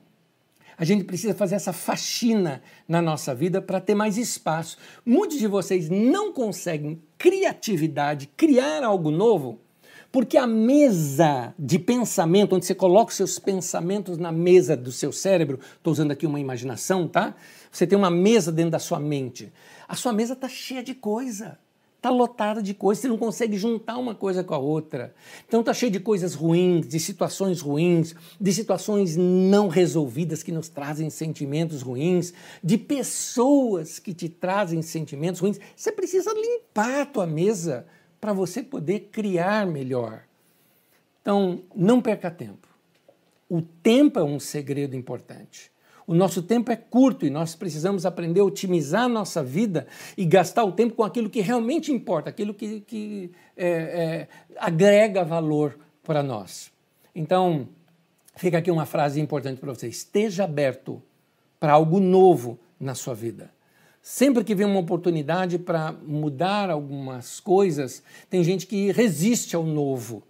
[0.76, 4.80] a gente precisa fazer essa faxina na nossa vida para ter mais espaço.
[5.06, 9.60] Muitos de vocês não conseguem criatividade, criar algo novo,
[10.12, 15.12] porque a mesa de pensamento, onde você coloca os seus pensamentos na mesa do seu
[15.12, 17.36] cérebro, estou usando aqui uma imaginação, tá?
[17.71, 19.54] Você tem uma mesa dentro da sua mente.
[19.88, 21.60] A sua mesa está cheia de coisa.
[22.04, 25.16] Está lotada de coisas, você não consegue juntar uma coisa com a outra.
[25.48, 30.68] Então está cheio de coisas ruins, de situações ruins, de situações não resolvidas que nos
[30.68, 35.62] trazem sentimentos ruins, de pessoas que te trazem sentimentos ruins.
[35.78, 37.86] Você precisa limpar a tua mesa
[38.20, 40.24] para você poder criar melhor.
[41.22, 42.68] Então, não perca tempo.
[43.48, 45.72] O tempo é um segredo importante.
[46.06, 49.88] O nosso tempo é curto e nós precisamos aprender a otimizar a nossa vida
[50.18, 55.24] e gastar o tempo com aquilo que realmente importa, aquilo que, que é, é, agrega
[55.24, 56.72] valor para nós.
[57.16, 57.70] Então,
[58.36, 61.02] fica aqui uma frase importante para você: esteja aberto
[61.60, 63.52] para algo novo na sua vida.
[64.02, 70.24] Sempre que vem uma oportunidade para mudar algumas coisas, tem gente que resiste ao novo,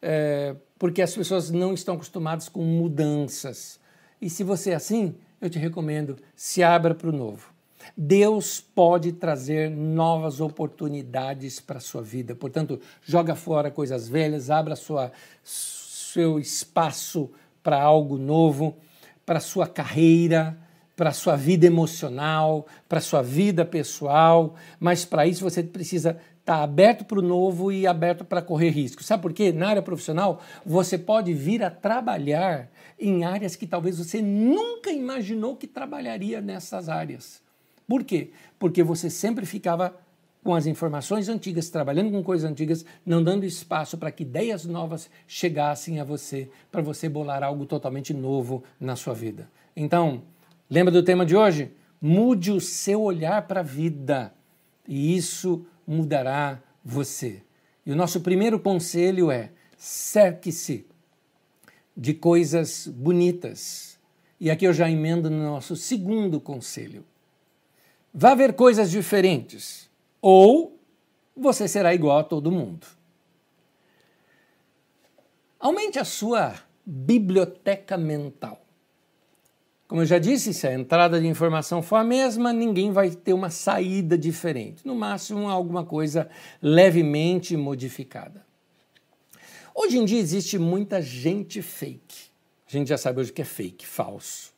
[0.00, 3.80] é, porque as pessoas não estão acostumadas com mudanças.
[4.20, 7.56] E se você é assim, eu te recomendo, se abra para o novo.
[7.96, 12.34] Deus pode trazer novas oportunidades para a sua vida.
[12.34, 15.12] Portanto, joga fora coisas velhas, abra sua,
[15.44, 17.30] seu espaço
[17.62, 18.76] para algo novo,
[19.24, 20.56] para sua carreira,
[20.96, 24.54] para sua vida emocional, para sua vida pessoal.
[24.80, 28.70] Mas para isso você precisa estar tá aberto para o novo e aberto para correr
[28.70, 29.02] risco.
[29.04, 29.52] Sabe por quê?
[29.52, 35.56] Na área profissional, você pode vir a trabalhar em áreas que talvez você nunca imaginou
[35.56, 37.42] que trabalharia nessas áreas.
[37.86, 38.30] Por quê?
[38.58, 39.94] Porque você sempre ficava
[40.42, 45.10] com as informações antigas, trabalhando com coisas antigas, não dando espaço para que ideias novas
[45.26, 49.50] chegassem a você, para você bolar algo totalmente novo na sua vida.
[49.74, 50.22] Então,
[50.70, 51.72] lembra do tema de hoje?
[52.00, 54.32] Mude o seu olhar para a vida
[54.86, 57.42] e isso mudará você.
[57.84, 60.86] E o nosso primeiro conselho é: cerque-se
[61.96, 63.98] de coisas bonitas.
[64.38, 67.04] E aqui eu já emendo no nosso segundo conselho.
[68.12, 70.78] Vá ver coisas diferentes, ou
[71.36, 72.86] você será igual a todo mundo.
[75.60, 76.54] Aumente a sua
[76.84, 78.62] biblioteca mental.
[79.88, 83.32] Como eu já disse, se a entrada de informação for a mesma, ninguém vai ter
[83.32, 84.86] uma saída diferente.
[84.86, 86.28] No máximo, alguma coisa
[86.62, 88.45] levemente modificada.
[89.78, 92.30] Hoje em dia existe muita gente fake.
[92.66, 94.54] A gente já sabe hoje que é fake, falso.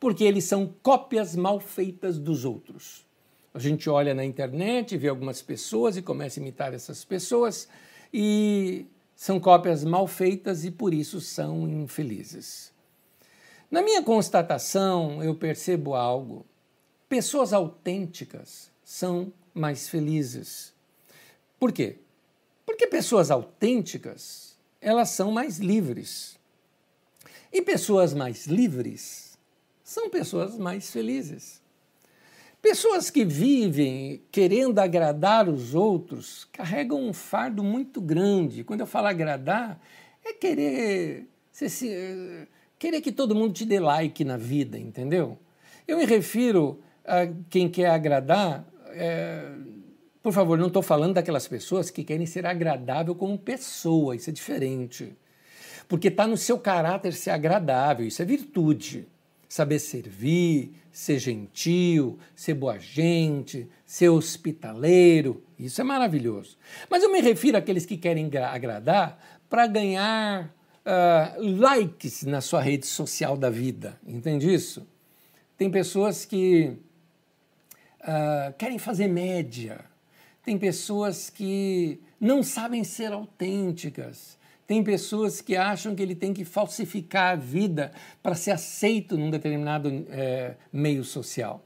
[0.00, 3.06] Porque eles são cópias mal feitas dos outros.
[3.52, 7.68] A gente olha na internet, vê algumas pessoas e começa a imitar essas pessoas
[8.10, 12.72] e são cópias mal feitas e por isso são infelizes.
[13.70, 16.46] Na minha constatação, eu percebo algo.
[17.10, 20.72] Pessoas autênticas são mais felizes.
[21.60, 21.98] Por quê?
[22.66, 26.36] Porque pessoas autênticas, elas são mais livres.
[27.52, 29.38] E pessoas mais livres
[29.84, 31.62] são pessoas mais felizes.
[32.60, 38.64] Pessoas que vivem querendo agradar os outros carregam um fardo muito grande.
[38.64, 39.80] Quando eu falo agradar,
[40.24, 45.38] é querer se, querer que todo mundo te dê like na vida, entendeu?
[45.86, 48.66] Eu me refiro a quem quer agradar.
[48.88, 49.48] É,
[50.26, 54.32] por favor, não estou falando daquelas pessoas que querem ser agradável como pessoa, isso é
[54.32, 55.16] diferente.
[55.86, 59.06] Porque está no seu caráter ser agradável, isso é virtude.
[59.48, 66.58] Saber servir, ser gentil, ser boa gente, ser hospitaleiro, isso é maravilhoso.
[66.90, 70.52] Mas eu me refiro àqueles que querem agradar para ganhar
[70.84, 74.84] uh, likes na sua rede social da vida, entende isso?
[75.56, 76.76] Tem pessoas que
[78.00, 79.84] uh, querem fazer média,
[80.46, 86.44] tem pessoas que não sabem ser autênticas, tem pessoas que acham que ele tem que
[86.44, 87.90] falsificar a vida
[88.22, 91.64] para ser aceito num determinado é, meio social.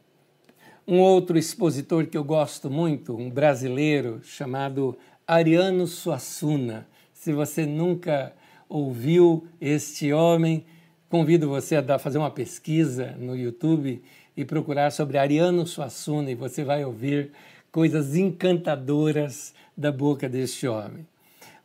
[0.88, 6.88] Um outro expositor que eu gosto muito, um brasileiro chamado Ariano Suassuna.
[7.12, 8.32] Se você nunca
[8.66, 10.64] ouviu este homem,
[11.06, 14.02] convido você a fazer uma pesquisa no YouTube
[14.34, 17.30] e procurar sobre Ariano Suassuna e você vai ouvir
[17.70, 21.06] coisas encantadoras da boca deste homem.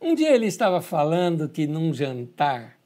[0.00, 2.76] Um dia ele estava falando que num jantar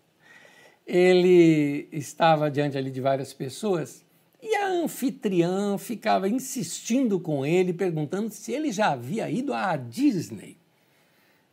[0.87, 4.05] ele estava diante ali de várias pessoas
[4.43, 10.57] e a anfitriã ficava insistindo com ele, perguntando se ele já havia ido à Disney.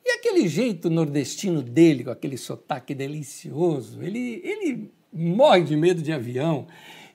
[0.05, 6.13] E aquele jeito nordestino dele, com aquele sotaque delicioso, ele, ele morre de medo de
[6.13, 6.65] avião.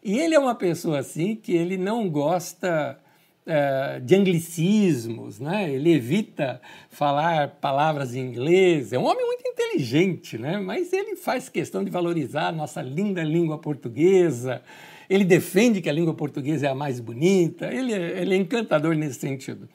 [0.04, 3.00] E ele é uma pessoa assim que ele não gosta
[3.46, 5.72] é, de anglicismos, né?
[5.72, 8.92] ele evita falar palavras em inglês.
[8.92, 10.58] É um homem muito inteligente, né?
[10.58, 14.62] mas ele faz questão de valorizar a nossa linda língua portuguesa.
[15.08, 17.66] Ele defende que a língua portuguesa é a mais bonita.
[17.72, 19.68] Ele é, ele é encantador nesse sentido.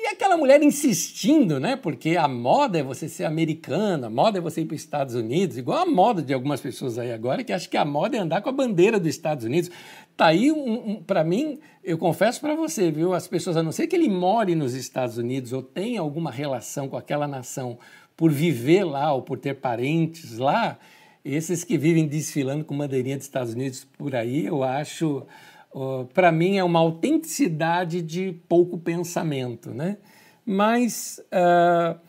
[0.00, 1.74] E aquela mulher insistindo, né?
[1.74, 5.16] Porque a moda é você ser americana, a moda é você ir para os Estados
[5.16, 8.20] Unidos, igual a moda de algumas pessoas aí agora, que acham que a moda é
[8.20, 9.72] andar com a bandeira dos Estados Unidos.
[10.18, 13.14] Tá aí, um, um para mim, eu confesso para você, viu?
[13.14, 16.88] As pessoas, a não ser que ele more nos Estados Unidos ou tenha alguma relação
[16.88, 17.78] com aquela nação
[18.16, 20.76] por viver lá ou por ter parentes lá,
[21.24, 25.24] esses que vivem desfilando com bandeirinha dos Estados Unidos por aí, eu acho
[25.70, 29.98] Uh, para mim é uma autenticidade de pouco pensamento, né?
[30.44, 32.00] Mas uh,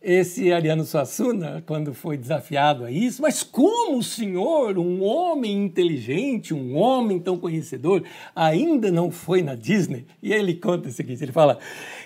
[0.00, 6.54] esse Ariano Suassuna, quando foi desafiado a isso, mas como o senhor, um homem inteligente,
[6.54, 10.06] um homem tão conhecedor, ainda não foi na Disney?
[10.22, 11.58] E ele conta o seguinte: ele fala,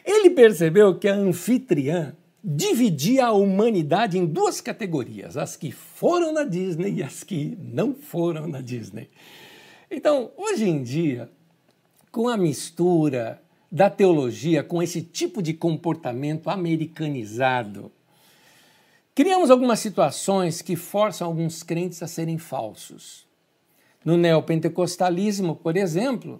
[0.05, 6.45] ele percebeu que a anfitriã dividia a humanidade em duas categorias, as que foram na
[6.45, 9.11] Disney e as que não foram na Disney.
[9.91, 11.31] Então, hoje em dia,
[12.11, 13.42] com a mistura
[13.73, 17.91] da teologia com esse tipo de comportamento americanizado,
[19.15, 23.27] criamos algumas situações que forçam alguns crentes a serem falsos.
[24.05, 26.39] No neopentecostalismo, por exemplo,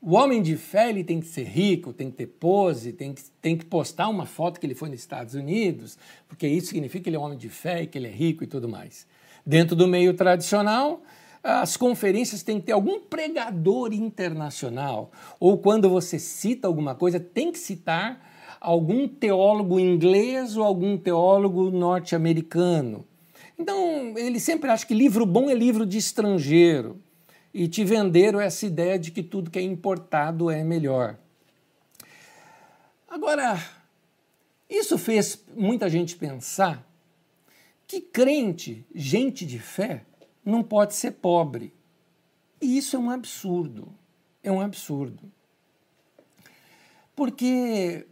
[0.00, 3.22] o homem de fé ele tem que ser rico, tem que ter pose, tem que,
[3.40, 7.10] tem que postar uma foto que ele foi nos Estados Unidos, porque isso significa que
[7.10, 9.06] ele é um homem de fé e que ele é rico e tudo mais.
[9.46, 11.00] Dentro do meio tradicional,
[11.42, 17.50] as conferências têm que ter algum pregador internacional, ou quando você cita alguma coisa, tem
[17.50, 18.30] que citar
[18.60, 23.04] algum teólogo inglês ou algum teólogo norte-americano.
[23.58, 27.00] Então, ele sempre acha que livro bom é livro de estrangeiro.
[27.54, 31.18] E te venderam essa ideia de que tudo que é importado é melhor.
[33.06, 33.62] Agora,
[34.70, 36.82] isso fez muita gente pensar
[37.86, 40.02] que crente, gente de fé,
[40.44, 41.72] não pode ser pobre.
[42.60, 43.92] E isso é um absurdo.
[44.42, 45.30] É um absurdo.
[47.14, 48.06] Porque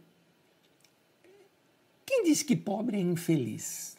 [2.05, 3.97] quem diz que pobre é infeliz?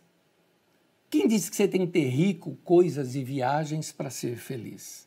[1.10, 5.06] Quem diz que você tem que ter rico, coisas e viagens para ser feliz?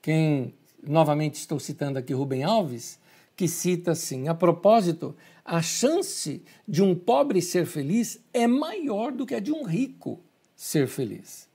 [0.00, 3.00] Quem, novamente estou citando aqui Rubem Alves,
[3.34, 9.26] que cita assim: a propósito, a chance de um pobre ser feliz é maior do
[9.26, 10.20] que a de um rico
[10.54, 11.47] ser feliz.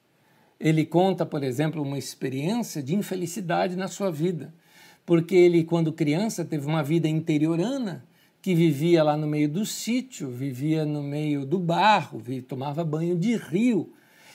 [0.64, 4.54] Ele conta, por exemplo, uma experiência de infelicidade na sua vida,
[5.06, 8.06] porque ele, quando criança, teve uma vida interiorana,
[8.42, 13.36] que vivia lá no meio do sítio, vivia no meio do barro, tomava banho de
[13.36, 13.92] rio.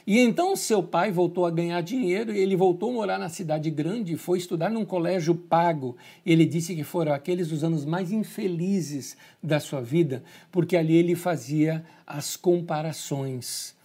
[0.07, 3.71] E então seu pai voltou a ganhar dinheiro e ele voltou a morar na cidade
[3.71, 5.97] grande e foi estudar num colégio pago.
[6.27, 10.23] Ele disse que foram aqueles os anos mais infelizes da sua vida,
[10.53, 13.78] porque ali ele fazia as comparações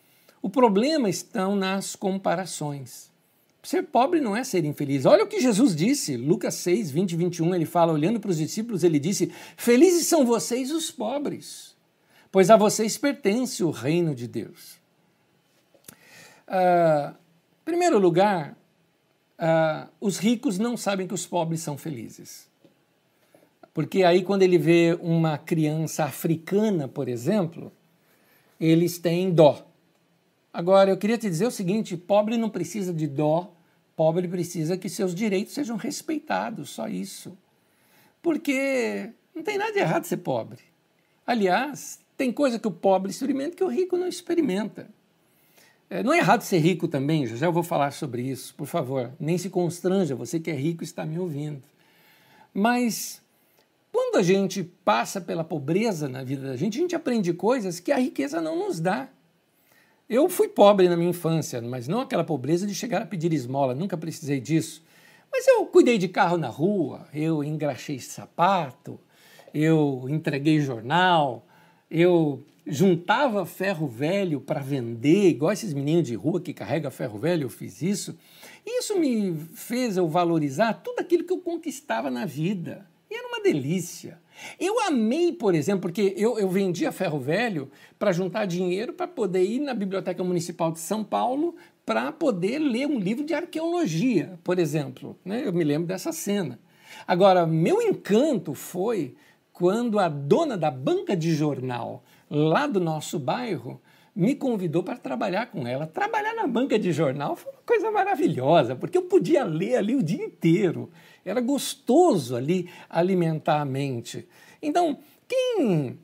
[0.43, 3.09] o problema estão nas comparações.
[3.63, 5.05] Ser pobre não é ser infeliz.
[5.05, 8.37] Olha o que Jesus disse, Lucas 6, 20 e 21, ele fala, olhando para os
[8.37, 11.73] discípulos, ele disse: Felizes são vocês os pobres,
[12.29, 14.73] pois a vocês pertence o reino de Deus.
[16.45, 18.51] Uh, em primeiro lugar,
[19.39, 22.51] uh, os ricos não sabem que os pobres são felizes.
[23.73, 27.71] Porque aí, quando ele vê uma criança africana, por exemplo,
[28.59, 29.65] eles têm dó.
[30.53, 33.51] Agora, eu queria te dizer o seguinte: pobre não precisa de dó,
[33.95, 37.35] pobre precisa que seus direitos sejam respeitados, só isso.
[38.21, 40.59] Porque não tem nada de errado ser pobre.
[41.25, 44.87] Aliás, tem coisa que o pobre experimenta que o rico não experimenta.
[45.89, 49.11] É, não é errado ser rico também, já eu vou falar sobre isso, por favor.
[49.19, 51.61] Nem se constranja, você que é rico está me ouvindo.
[52.53, 53.21] Mas
[53.91, 57.91] quando a gente passa pela pobreza na vida da gente, a gente aprende coisas que
[57.91, 59.09] a riqueza não nos dá.
[60.09, 63.73] Eu fui pobre na minha infância, mas não aquela pobreza de chegar a pedir esmola,
[63.73, 64.83] nunca precisei disso.
[65.31, 68.99] Mas eu cuidei de carro na rua, eu engraxei sapato,
[69.53, 71.45] eu entreguei jornal,
[71.89, 77.43] eu juntava ferro velho para vender, igual esses meninos de rua que carregam ferro velho,
[77.43, 78.17] eu fiz isso.
[78.65, 82.85] Isso me fez eu valorizar tudo aquilo que eu conquistava na vida.
[83.09, 84.19] E era uma delícia.
[84.59, 89.43] Eu amei, por exemplo, porque eu, eu vendia ferro velho para juntar dinheiro para poder
[89.43, 94.59] ir na Biblioteca Municipal de São Paulo para poder ler um livro de arqueologia, por
[94.59, 95.17] exemplo.
[95.23, 95.43] Né?
[95.45, 96.59] Eu me lembro dessa cena.
[97.07, 99.15] Agora, meu encanto foi
[99.51, 103.81] quando a dona da banca de jornal lá do nosso bairro
[104.15, 105.87] me convidou para trabalhar com ela.
[105.87, 110.03] Trabalhar na banca de jornal foi uma coisa maravilhosa, porque eu podia ler ali o
[110.03, 110.89] dia inteiro.
[111.25, 114.27] Era gostoso ali alimentar a mente.
[114.61, 114.97] Então,
[115.27, 115.97] quem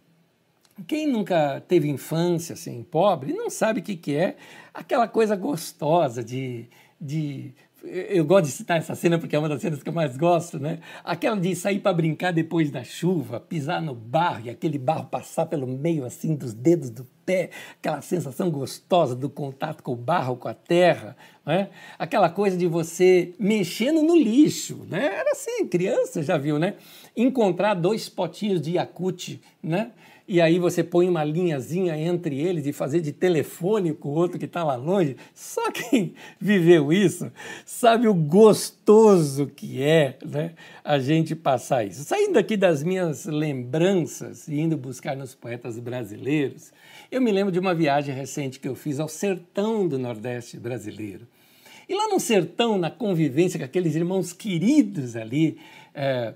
[0.87, 4.37] quem nunca teve infância assim, pobre, não sabe o que, que é
[4.73, 6.67] aquela coisa gostosa de,
[6.99, 7.53] de
[7.83, 10.59] eu gosto de citar essa cena porque é uma das cenas que eu mais gosto,
[10.59, 10.79] né?
[11.03, 15.45] Aquela de sair para brincar depois da chuva, pisar no barro e aquele barro passar
[15.45, 20.35] pelo meio assim dos dedos do pé, aquela sensação gostosa do contato com o barro,
[20.35, 21.15] com a terra,
[21.45, 21.69] né?
[21.97, 25.05] Aquela coisa de você mexendo no lixo, né?
[25.05, 26.75] Era assim, criança já viu, né?
[27.15, 29.91] Encontrar dois potinhos de Yakut, né?
[30.31, 34.37] E aí você põe uma linhazinha entre eles e fazer de telefone com o outro
[34.37, 35.17] que está lá longe.
[35.33, 37.31] Só quem viveu isso
[37.65, 40.53] sabe o gostoso que é né,
[40.83, 42.03] a gente passar isso.
[42.03, 46.71] Saindo aqui das minhas lembranças e indo buscar nos poetas brasileiros,
[47.11, 51.27] eu me lembro de uma viagem recente que eu fiz ao sertão do Nordeste brasileiro.
[51.89, 55.57] E lá no sertão, na convivência com aqueles irmãos queridos ali
[55.91, 56.35] é,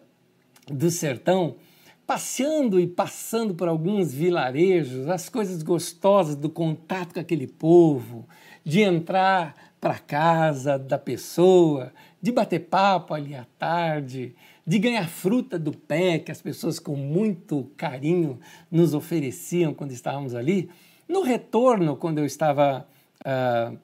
[0.68, 1.58] do sertão,
[2.06, 8.28] passeando e passando por alguns vilarejos, as coisas gostosas do contato com aquele povo,
[8.64, 11.92] de entrar para casa da pessoa,
[12.22, 14.36] de bater papo ali à tarde,
[14.66, 18.40] de ganhar fruta do pé que as pessoas com muito carinho
[18.72, 20.70] nos ofereciam quando estávamos ali.
[21.08, 22.88] No retorno, quando eu estava
[23.26, 23.78] uh,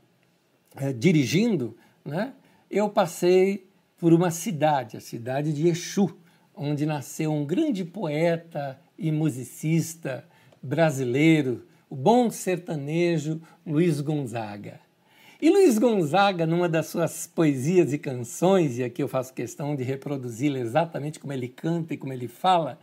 [0.82, 2.34] uh, dirigindo, né,
[2.72, 3.68] eu passei
[3.98, 6.16] por uma cidade, a cidade de Exu,
[6.60, 10.26] onde nasceu um grande poeta e musicista
[10.62, 14.82] brasileiro, o bom sertanejo Luiz Gonzaga.
[15.42, 19.84] E Luiz Gonzaga, numa das suas poesias e canções, e aqui eu faço questão de
[19.84, 22.78] reproduzi-la exatamente como ele canta e como ele fala,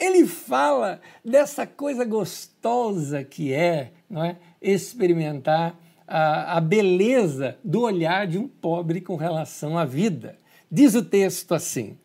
[0.00, 8.26] ele fala dessa coisa gostosa que é, não é experimentar a, a beleza do olhar
[8.26, 10.38] de um pobre com relação à vida.
[10.72, 11.98] Diz o texto assim: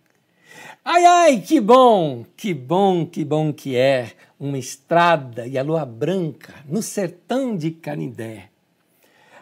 [0.86, 5.86] Ai, ai, que bom, que bom, que bom que é uma estrada e a lua
[5.86, 8.50] branca no sertão de Canindé.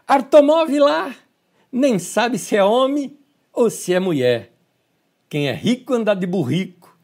[0.07, 1.15] Artomove lá,
[1.71, 3.17] nem sabe se é homem
[3.51, 4.51] ou se é mulher.
[5.27, 6.95] Quem é rico anda de burrico,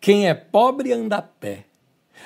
[0.00, 1.66] quem é pobre anda a pé.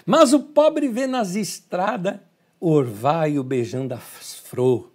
[0.07, 2.21] Mas o pobre vê nas estradas
[2.61, 4.93] o orvalho beijando as flor.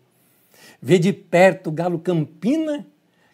[0.82, 2.88] Vê de perto o galo campina,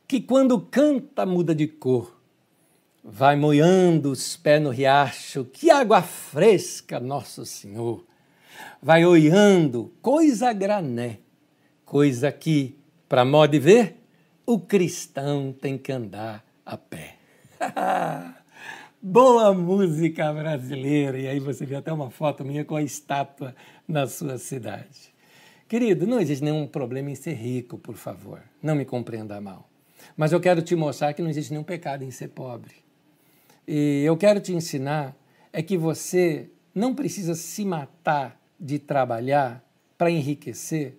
[0.08, 2.13] que quando canta muda de cor
[3.04, 8.06] vai moiando os pés no riacho, que água fresca, Nosso Senhor!
[8.82, 11.20] Vai olhando coisa grané,
[11.84, 12.78] coisa que,
[13.10, 13.98] para modo de ver,
[14.46, 17.18] o cristão tem que andar a pé.
[19.02, 21.18] Boa música brasileira!
[21.18, 23.54] E aí você vê até uma foto minha com a estátua
[23.86, 25.14] na sua cidade.
[25.68, 28.42] Querido, não existe nenhum problema em ser rico, por favor.
[28.62, 29.68] Não me compreenda mal.
[30.16, 32.83] Mas eu quero te mostrar que não existe nenhum pecado em ser pobre.
[33.68, 35.16] E eu quero te ensinar
[35.52, 39.64] é que você não precisa se matar de trabalhar
[39.98, 40.96] para enriquecer,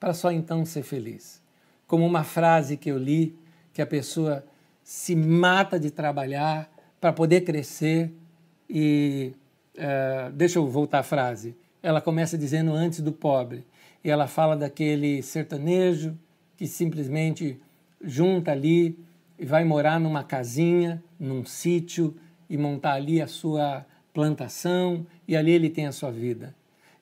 [0.00, 1.42] para só então ser feliz.
[1.86, 3.36] Como uma frase que eu li,
[3.72, 4.44] que a pessoa
[4.82, 8.12] se mata de trabalhar para poder crescer
[8.68, 9.32] e
[9.76, 11.54] uh, deixa eu voltar a frase.
[11.82, 13.64] Ela começa dizendo antes do pobre
[14.02, 16.18] e ela fala daquele sertanejo
[16.56, 17.60] que simplesmente
[18.02, 18.98] junta ali
[19.38, 22.16] e vai morar numa casinha, num sítio
[22.50, 26.54] e montar ali a sua plantação e ali ele tem a sua vida.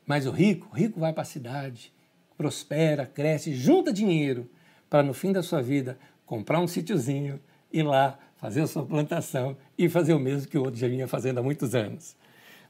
[0.07, 1.93] Mas o rico, o rico vai para a cidade,
[2.37, 4.49] prospera, cresce, junta dinheiro
[4.91, 7.41] para no fim da sua vida comprar um sítiozinho,
[7.73, 11.09] ir lá fazer a sua plantação e fazer o mesmo que o outro já vinha
[11.09, 12.15] fazendo há muitos anos.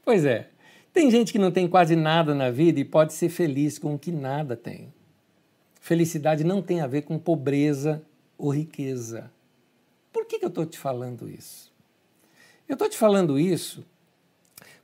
[0.03, 0.49] Pois é,
[0.93, 3.99] tem gente que não tem quase nada na vida e pode ser feliz com o
[3.99, 4.93] que nada tem.
[5.81, 8.01] Felicidade não tem a ver com pobreza
[8.37, 9.29] ou riqueza.
[10.17, 11.71] Por que, que eu estou te falando isso?
[12.67, 13.85] Eu estou te falando isso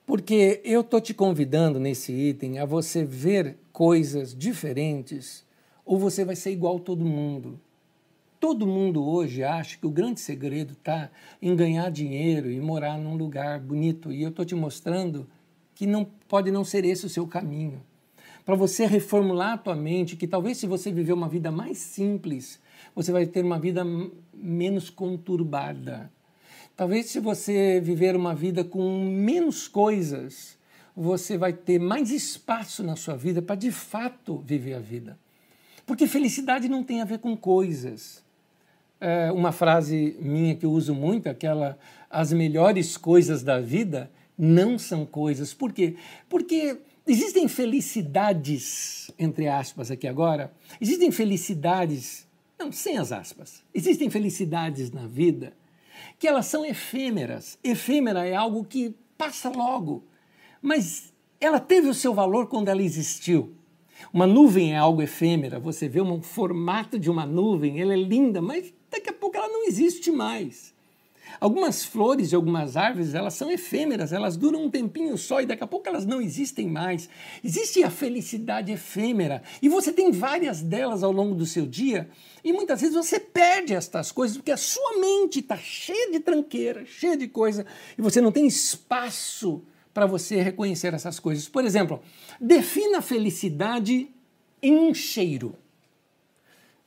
[0.05, 5.43] porque eu estou te convidando nesse item a você ver coisas diferentes
[5.83, 7.59] ou você vai ser igual a todo mundo.
[8.39, 11.09] Todo mundo hoje acha que o grande segredo está
[11.41, 14.11] em ganhar dinheiro e morar num lugar bonito.
[14.11, 15.27] E eu estou te mostrando
[15.73, 17.81] que não pode não ser esse o seu caminho.
[18.45, 22.61] Para você reformular a tua mente, que talvez se você viver uma vida mais simples,
[22.95, 23.83] você vai ter uma vida
[24.33, 26.11] menos conturbada.
[26.75, 30.57] Talvez se você viver uma vida com menos coisas,
[30.95, 35.17] você vai ter mais espaço na sua vida para de fato viver a vida.
[35.85, 38.23] Porque felicidade não tem a ver com coisas.
[38.99, 41.77] É uma frase minha que eu uso muito, aquela
[42.09, 45.53] as melhores coisas da vida não são coisas.
[45.53, 45.95] Por quê?
[46.29, 52.27] Porque existem felicidades, entre aspas aqui agora, existem felicidades,
[52.63, 55.53] não, sem as aspas, existem felicidades na vida
[56.17, 57.57] que elas são efêmeras.
[57.63, 60.05] Efêmera é algo que passa logo,
[60.61, 63.55] mas ela teve o seu valor quando ela existiu.
[64.11, 68.41] Uma nuvem é algo efêmera, você vê um formato de uma nuvem, ela é linda,
[68.41, 70.72] mas daqui a pouco ela não existe mais.
[71.39, 75.63] Algumas flores e algumas árvores, elas são efêmeras, elas duram um tempinho só e daqui
[75.63, 77.09] a pouco elas não existem mais.
[77.43, 82.09] Existe a felicidade efêmera e você tem várias delas ao longo do seu dia
[82.43, 86.85] e muitas vezes você perde estas coisas porque a sua mente está cheia de tranqueira,
[86.85, 87.65] cheia de coisa
[87.97, 89.63] e você não tem espaço
[89.93, 91.47] para você reconhecer essas coisas.
[91.47, 92.01] Por exemplo,
[92.39, 94.09] defina a felicidade
[94.61, 95.55] em um cheiro.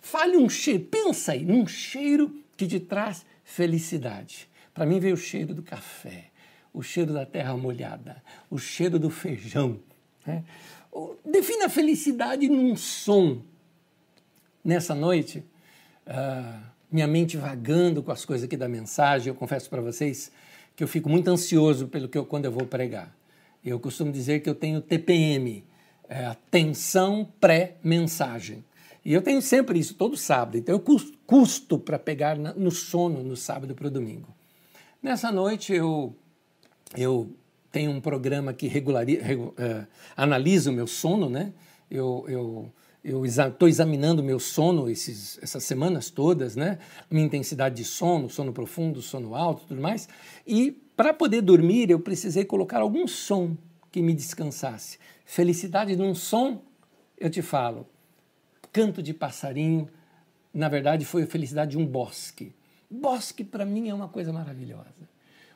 [0.00, 4.48] Fale um cheiro, pensa aí num cheiro que te traz felicidade.
[4.74, 6.26] Para mim veio o cheiro do café,
[6.74, 9.78] o cheiro da terra molhada, o cheiro do feijão.
[10.26, 10.44] Né?
[11.24, 13.40] Defina a felicidade num som.
[14.64, 15.44] Nessa noite,
[16.06, 20.30] uh, minha mente vagando com as coisas aqui da mensagem, eu confesso para vocês
[20.74, 23.16] que eu fico muito ansioso pelo que eu, quando eu vou pregar.
[23.64, 25.64] Eu costumo dizer que eu tenho TPM,
[26.08, 28.64] é, atenção pré-mensagem.
[29.06, 30.58] E eu tenho sempre isso, todo sábado.
[30.58, 34.34] Então eu custo para pegar no sono no sábado para o domingo.
[35.00, 36.12] Nessa noite eu,
[36.96, 37.30] eu
[37.70, 39.86] tenho um programa que regulari, regu, uh,
[40.16, 41.52] analisa o meu sono, né?
[41.88, 42.72] Eu, eu,
[43.04, 46.80] eu estou examinando meu sono esses, essas semanas todas, né?
[47.08, 50.08] Minha intensidade de sono, sono profundo, sono alto, tudo mais.
[50.44, 53.56] E para poder dormir eu precisei colocar algum som
[53.92, 54.98] que me descansasse.
[55.24, 56.60] Felicidade num som,
[57.16, 57.86] eu te falo,
[58.76, 59.88] canto de passarinho,
[60.52, 62.52] na verdade foi a felicidade de um bosque.
[62.90, 65.08] Bosque para mim é uma coisa maravilhosa.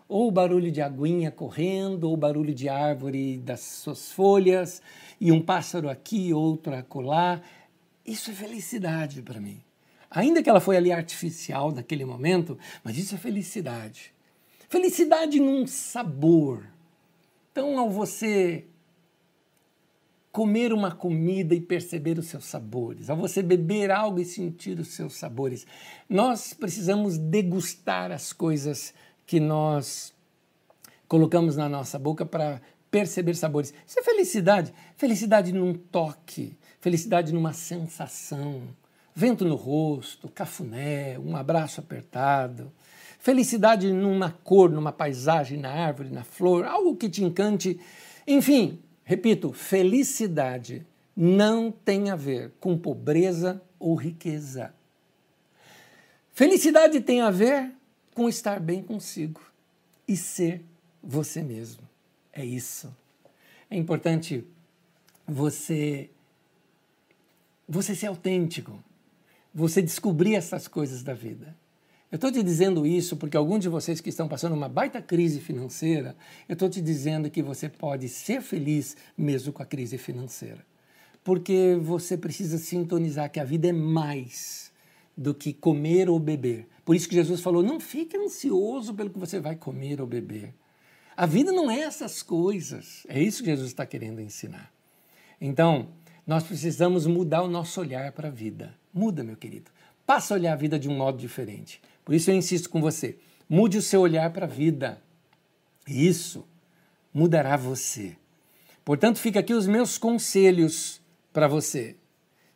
[0.08, 4.80] Ou o barulho de aguinha correndo, ou o barulho de árvore das suas folhas,
[5.20, 7.42] e um pássaro aqui, outro acolá.
[8.06, 9.60] Isso é felicidade para mim.
[10.10, 14.14] Ainda que ela foi ali artificial naquele momento, mas isso é felicidade.
[14.66, 16.64] Felicidade num sabor.
[17.52, 18.64] Então, ao você
[20.32, 24.88] comer uma comida e perceber os seus sabores, ao você beber algo e sentir os
[24.88, 25.66] seus sabores.
[26.08, 28.94] Nós precisamos degustar as coisas
[29.26, 30.14] que nós
[31.08, 32.60] colocamos na nossa boca para
[32.90, 33.74] perceber sabores.
[33.86, 34.72] Isso é felicidade.
[34.96, 38.62] Felicidade num toque, felicidade numa sensação,
[39.14, 42.72] vento no rosto, cafuné, um abraço apertado.
[43.18, 47.78] Felicidade numa cor, numa paisagem, na árvore, na flor, algo que te encante.
[48.26, 48.78] Enfim,
[49.10, 50.86] Repito, felicidade
[51.16, 54.72] não tem a ver com pobreza ou riqueza.
[56.32, 57.72] Felicidade tem a ver
[58.14, 59.40] com estar bem consigo
[60.06, 60.64] e ser
[61.02, 61.82] você mesmo.
[62.32, 62.94] É isso.
[63.68, 64.46] É importante
[65.26, 66.08] você
[67.68, 68.78] você ser autêntico,
[69.52, 71.56] você descobrir essas coisas da vida.
[72.10, 75.40] Eu estou te dizendo isso porque alguns de vocês que estão passando uma baita crise
[75.40, 76.16] financeira,
[76.48, 80.66] eu estou te dizendo que você pode ser feliz mesmo com a crise financeira.
[81.22, 84.72] Porque você precisa sintonizar que a vida é mais
[85.16, 86.66] do que comer ou beber.
[86.84, 90.52] Por isso que Jesus falou: não fique ansioso pelo que você vai comer ou beber.
[91.16, 93.06] A vida não é essas coisas.
[93.08, 94.72] É isso que Jesus está querendo ensinar.
[95.40, 95.90] Então,
[96.26, 98.74] nós precisamos mudar o nosso olhar para a vida.
[98.92, 99.70] Muda, meu querido.
[100.06, 101.80] Passa a olhar a vida de um modo diferente.
[102.10, 105.00] Por isso eu insisto com você: mude o seu olhar para a vida.
[105.86, 106.44] Isso
[107.14, 108.16] mudará você.
[108.84, 111.00] Portanto, fica aqui os meus conselhos
[111.32, 111.94] para você.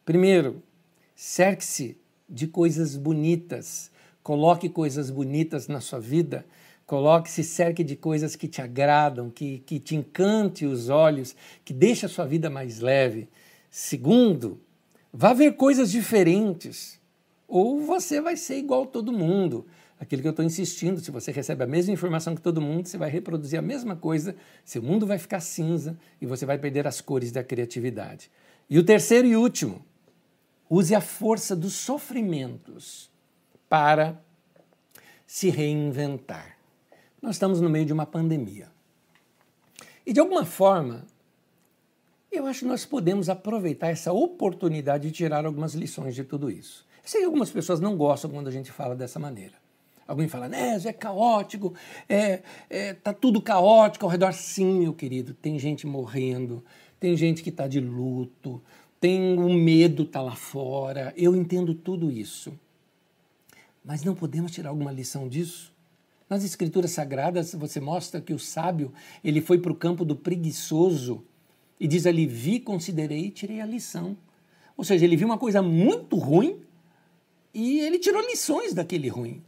[0.04, 0.60] Primeiro,
[1.14, 1.96] cerque-se
[2.28, 3.92] de coisas bonitas.
[4.24, 6.44] Coloque coisas bonitas na sua vida.
[6.84, 12.04] Coloque-se, cerque de coisas que te agradam, que, que te encante os olhos, que deixe
[12.04, 13.28] a sua vida mais leve.
[13.70, 14.60] Segundo,
[15.12, 17.03] vá ver coisas diferentes
[17.54, 19.64] ou você vai ser igual todo mundo.
[20.00, 22.98] Aquilo que eu estou insistindo, se você recebe a mesma informação que todo mundo, você
[22.98, 24.34] vai reproduzir a mesma coisa,
[24.64, 28.28] seu mundo vai ficar cinza e você vai perder as cores da criatividade.
[28.68, 29.86] E o terceiro e último,
[30.68, 33.08] use a força dos sofrimentos
[33.68, 34.20] para
[35.24, 36.58] se reinventar.
[37.22, 38.66] Nós estamos no meio de uma pandemia.
[40.04, 41.06] E de alguma forma,
[42.32, 46.84] eu acho que nós podemos aproveitar essa oportunidade de tirar algumas lições de tudo isso.
[47.04, 49.52] Sei que algumas pessoas não gostam quando a gente fala dessa maneira.
[50.06, 51.74] Alguém fala, né, é caótico,
[52.08, 54.32] é, é, tá tudo caótico ao redor.
[54.32, 56.64] Sim, meu querido, tem gente morrendo,
[56.98, 58.62] tem gente que está de luto,
[59.00, 61.12] tem o medo tá lá fora.
[61.16, 62.52] Eu entendo tudo isso.
[63.84, 65.74] Mas não podemos tirar alguma lição disso?
[66.28, 68.92] Nas escrituras sagradas você mostra que o sábio,
[69.22, 71.22] ele foi para o campo do preguiçoso
[71.78, 74.16] e diz ali, vi, considerei e tirei a lição.
[74.74, 76.63] Ou seja, ele viu uma coisa muito ruim
[77.54, 79.42] e ele tirou lições daquele ruim.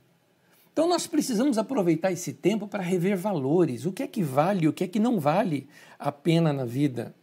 [0.73, 4.73] Então nós precisamos aproveitar esse tempo para rever valores, o que é que vale, o
[4.73, 5.67] que é que não vale
[5.99, 7.15] a pena na vida.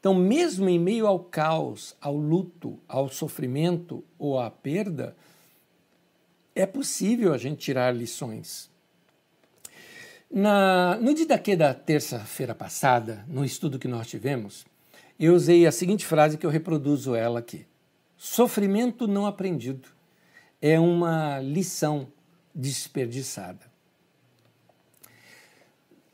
[0.00, 5.16] Então, mesmo em meio ao caos, ao luto, ao sofrimento ou à perda,
[6.54, 8.70] é possível a gente tirar lições.
[10.30, 14.64] Na, no dia daqui da terça-feira passada, no estudo que nós tivemos,
[15.18, 17.66] eu usei a seguinte frase que eu reproduzo ela aqui:
[18.16, 19.95] Sofrimento não aprendido
[20.68, 22.08] é uma lição
[22.52, 23.60] desperdiçada.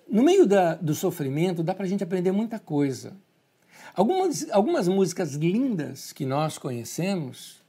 [0.07, 3.17] No meio da, do sofrimento, dá para a gente aprender muita coisa.
[3.95, 7.63] Algumas, algumas músicas lindas que nós conhecemos,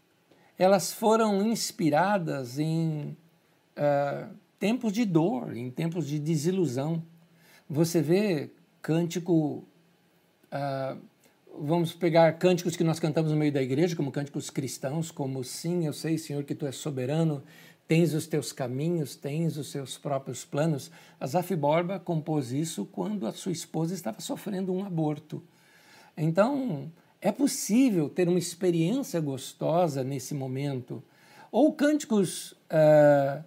[0.58, 3.16] elas foram inspiradas em
[3.78, 4.30] uh,
[4.60, 7.02] tempos de dor, em tempos de desilusão.
[7.70, 9.64] Você vê cântico,
[10.52, 11.00] uh,
[11.60, 15.86] vamos pegar cânticos que nós cantamos no meio da igreja, como cânticos cristãos, como Sim,
[15.86, 17.44] eu sei, Senhor, que Tu és soberano,
[17.88, 20.90] tens os teus caminhos, tens os seus próprios planos.
[21.20, 25.44] A Zaf Borba compôs isso quando a sua esposa estava sofrendo um aborto.
[26.18, 26.92] Então,
[27.22, 31.04] é possível ter uma experiência gostosa nesse momento.
[31.52, 33.44] Ou cânticos uh,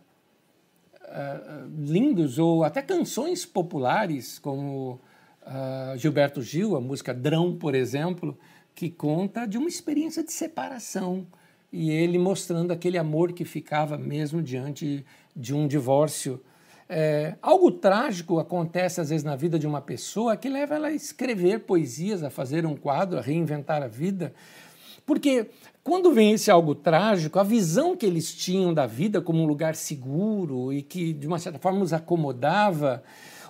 [1.03, 5.01] uh, lindos, ou até canções populares, como
[5.47, 8.39] uh, Gilberto Gil, a música Drão, por exemplo,
[8.75, 11.27] que conta de uma experiência de separação.
[11.73, 16.41] E ele mostrando aquele amor que ficava mesmo diante de um divórcio
[16.89, 20.93] é, algo trágico acontece às vezes na vida de uma pessoa que leva ela a
[20.93, 24.33] escrever poesias, a fazer um quadro, a reinventar a vida.
[25.05, 25.51] Porque
[25.83, 29.75] quando vem esse algo trágico, a visão que eles tinham da vida como um lugar
[29.75, 33.03] seguro e que de uma certa forma os acomodava,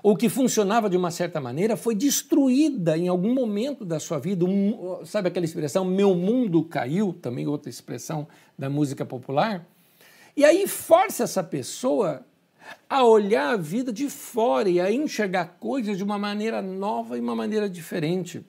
[0.03, 4.45] ou que funcionava de uma certa maneira, foi destruída em algum momento da sua vida.
[4.45, 8.27] Um, sabe aquela expressão, meu mundo caiu, também outra expressão
[8.59, 9.67] da música popular?
[10.37, 12.25] E aí força essa pessoa
[12.89, 17.21] a olhar a vida de fora e a enxergar coisas de uma maneira nova e
[17.21, 18.45] uma maneira diferente.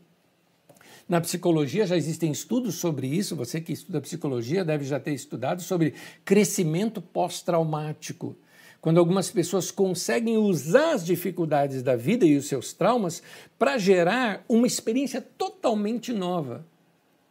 [1.08, 5.62] Na psicologia já existem estudos sobre isso, você que estuda psicologia deve já ter estudado
[5.62, 5.94] sobre
[6.26, 8.36] crescimento pós-traumático.
[8.80, 13.22] Quando algumas pessoas conseguem usar as dificuldades da vida e os seus traumas
[13.58, 16.66] para gerar uma experiência totalmente nova.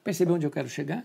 [0.02, 1.04] Percebeu onde eu quero chegar?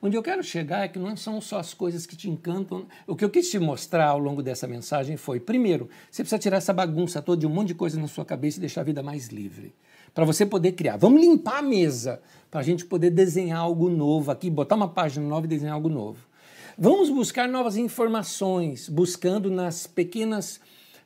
[0.00, 2.86] Onde eu quero chegar é que não são só as coisas que te encantam.
[3.06, 6.58] O que eu quis te mostrar ao longo dessa mensagem foi: primeiro, você precisa tirar
[6.58, 9.02] essa bagunça toda de um monte de coisa na sua cabeça e deixar a vida
[9.02, 9.74] mais livre.
[10.14, 10.96] Para você poder criar.
[10.96, 12.20] Vamos limpar a mesa
[12.50, 15.88] para a gente poder desenhar algo novo aqui, botar uma página nova e desenhar algo
[15.88, 16.31] novo.
[16.78, 20.60] Vamos buscar novas informações, buscando nas pequenas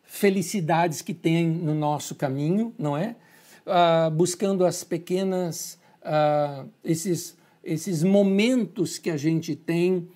[0.04, 3.16] felicidades que tem no nosso caminho, não é?
[3.66, 7.36] Uh, buscando as pequenas, uh, esses
[7.66, 10.08] esses momentos que a gente tem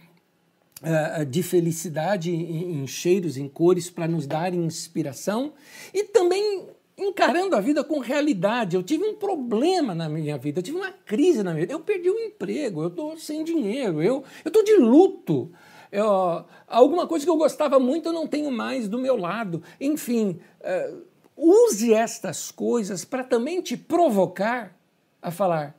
[0.83, 5.53] uh, de felicidade em, em cheiros, em cores, para nos dar inspiração
[5.93, 6.69] e também
[7.05, 8.77] encarando a vida com realidade.
[8.77, 11.81] Eu tive um problema na minha vida, eu tive uma crise na minha vida, eu
[11.81, 15.51] perdi o emprego, eu estou sem dinheiro, eu estou de luto.
[15.91, 19.63] Eu, alguma coisa que eu gostava muito eu não tenho mais do meu lado.
[19.81, 21.03] Enfim, uh,
[21.37, 24.77] use estas coisas para também te provocar
[25.21, 25.77] a falar: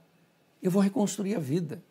[0.62, 1.82] eu vou reconstruir a vida.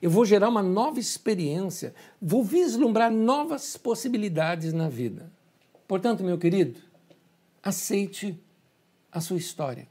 [0.00, 5.30] Eu vou gerar uma nova experiência, vou vislumbrar novas possibilidades na vida.
[5.88, 6.80] Portanto, meu querido,
[7.62, 8.38] aceite
[9.16, 9.88] a sua história.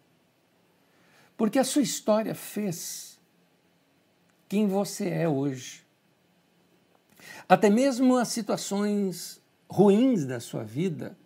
[1.38, 3.20] Porque a sua história fez
[4.48, 5.84] quem você é hoje.
[7.48, 11.18] Até mesmo as situações ruins da sua vida,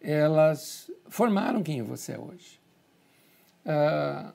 [0.00, 2.60] elas formaram quem você é hoje.
[3.66, 4.32] Uh,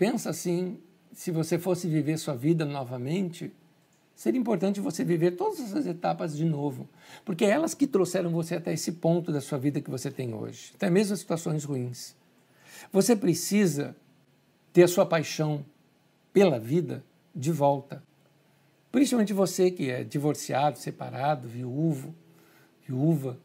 [0.00, 0.80] Pensa assim,
[1.12, 3.52] se você fosse viver sua vida novamente,
[4.20, 6.86] seria importante você viver todas essas etapas de novo,
[7.24, 10.34] porque é elas que trouxeram você até esse ponto da sua vida que você tem
[10.34, 12.14] hoje, até mesmo as situações ruins.
[12.92, 13.96] Você precisa
[14.74, 15.64] ter a sua paixão
[16.34, 17.02] pela vida
[17.34, 18.02] de volta.
[18.92, 22.14] Principalmente você que é divorciado, separado, viúvo,
[22.86, 23.38] viúva.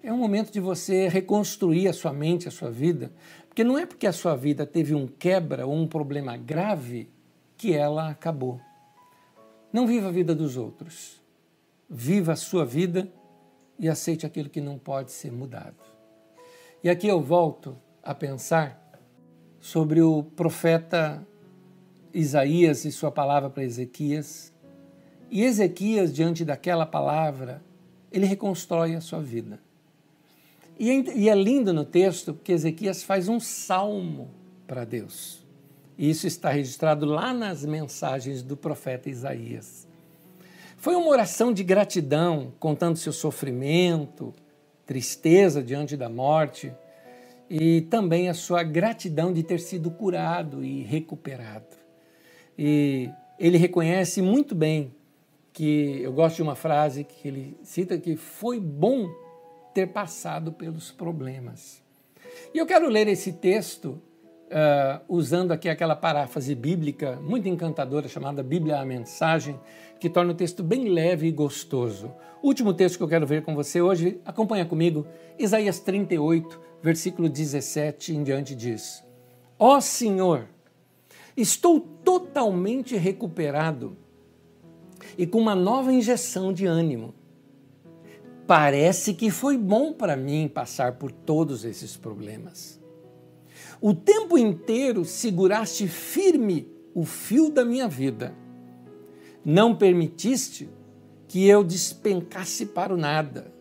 [0.00, 3.10] É um momento de você reconstruir a sua mente, a sua vida.
[3.48, 7.08] Porque não é porque a sua vida teve um quebra ou um problema grave
[7.56, 8.60] que ela acabou.
[9.74, 11.20] Não viva a vida dos outros.
[11.90, 13.08] Viva a sua vida
[13.76, 15.74] e aceite aquilo que não pode ser mudado.
[16.80, 18.80] E aqui eu volto a pensar
[19.58, 21.26] sobre o profeta
[22.12, 24.52] Isaías e sua palavra para Ezequias.
[25.28, 27.60] E Ezequias, diante daquela palavra,
[28.12, 29.58] ele reconstrói a sua vida.
[30.78, 34.30] E é, é lindo no texto porque Ezequias faz um salmo
[34.68, 35.43] para Deus.
[35.98, 39.86] Isso está registrado lá nas mensagens do profeta Isaías.
[40.76, 44.34] Foi uma oração de gratidão, contando seu sofrimento,
[44.84, 46.72] tristeza diante da morte
[47.48, 51.76] e também a sua gratidão de ter sido curado e recuperado.
[52.58, 54.92] E ele reconhece muito bem
[55.52, 59.08] que eu gosto de uma frase que ele cita que foi bom
[59.72, 61.82] ter passado pelos problemas.
[62.52, 64.00] E eu quero ler esse texto
[64.54, 69.58] uh, usando aqui aquela paráfrase bíblica muito encantadora chamada Bíblia a Mensagem,
[69.98, 72.12] que torna o texto bem leve e gostoso.
[72.42, 75.06] Último texto que eu quero ver com você hoje, acompanha comigo,
[75.38, 79.04] Isaías 38, versículo 17 em diante diz:
[79.58, 80.46] Ó oh Senhor,
[81.36, 83.96] estou totalmente recuperado
[85.18, 87.14] e com uma nova injeção de ânimo.
[88.46, 92.83] Parece que foi bom para mim passar por todos esses problemas.
[93.80, 98.34] O tempo inteiro seguraste firme o fio da minha vida.
[99.44, 100.68] Não permitiste
[101.28, 103.52] que eu despencasse para o nada.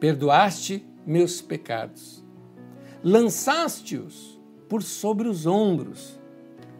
[0.00, 2.26] Perdoaste meus pecados
[3.02, 6.18] lançaste-os por sobre os ombros,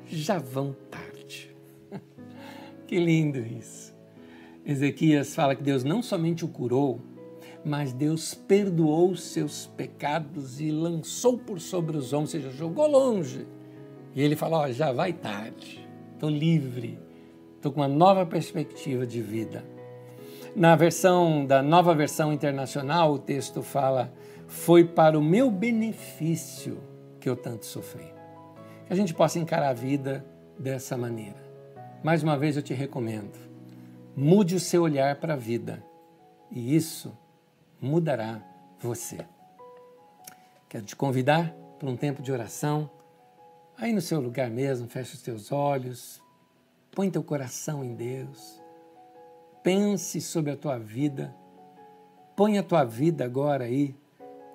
[0.07, 1.55] já vão tarde.
[2.87, 3.95] que lindo isso.
[4.65, 7.01] Ezequias fala que Deus não somente o curou,
[7.65, 13.47] mas Deus perdoou seus pecados e lançou por sobre os ombros, ou seja, jogou longe.
[14.15, 16.99] E ele fala: Ó, já vai tarde, estou livre,
[17.57, 19.65] estou com uma nova perspectiva de vida.
[20.57, 24.13] Na versão da nova versão internacional, o texto fala:
[24.47, 26.79] foi para o meu benefício
[27.21, 28.13] que eu tanto sofri.
[28.87, 30.25] Que a gente possa encarar a vida
[30.59, 31.47] dessa maneira.
[32.03, 33.39] Mais uma vez eu te recomendo:
[34.17, 35.85] mude o seu olhar para a vida
[36.51, 37.17] e isso
[37.81, 38.41] mudará
[38.81, 39.19] você.
[40.69, 42.91] Quero te convidar para um tempo de oração.
[43.77, 46.21] Aí no seu lugar mesmo, feche os teus olhos,
[46.91, 48.61] põe teu coração em Deus,
[49.63, 51.35] pense sobre a tua vida,
[52.37, 53.95] põe a tua vida agora aí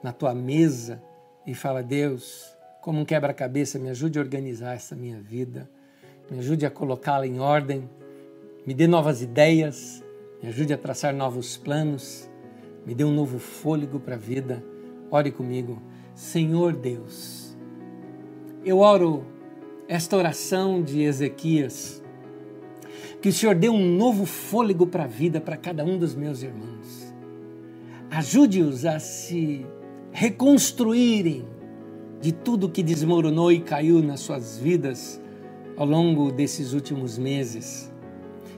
[0.03, 1.01] na tua mesa
[1.47, 5.69] e fala: Deus, como um quebra-cabeça, me ajude a organizar essa minha vida,
[6.29, 7.89] me ajude a colocá-la em ordem,
[8.67, 10.03] me dê novas ideias,
[10.41, 12.29] me ajude a traçar novos planos,
[12.85, 14.63] me dê um novo fôlego para a vida.
[15.09, 15.81] Ore comigo,
[16.13, 17.55] Senhor Deus.
[18.65, 19.25] Eu oro
[19.87, 22.01] esta oração de Ezequias,
[23.21, 26.41] que o Senhor dê um novo fôlego para a vida para cada um dos meus
[26.41, 27.13] irmãos.
[28.09, 29.65] Ajude-os a se
[30.11, 31.45] reconstruírem
[32.21, 35.21] de tudo que desmoronou e caiu nas suas vidas
[35.75, 37.91] ao longo desses últimos meses.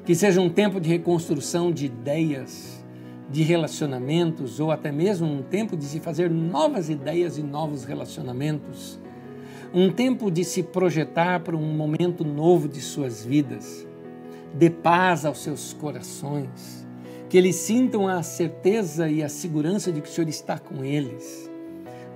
[0.06, 2.75] Que seja um tempo de reconstrução de ideias,
[3.30, 9.00] de relacionamentos, ou até mesmo um tempo de se fazer novas ideias e novos relacionamentos.
[9.74, 13.86] Um tempo de se projetar para um momento novo de suas vidas.
[14.54, 16.86] Dê paz aos seus corações
[17.30, 21.50] que eles sintam a certeza e a segurança de que o Senhor está com eles.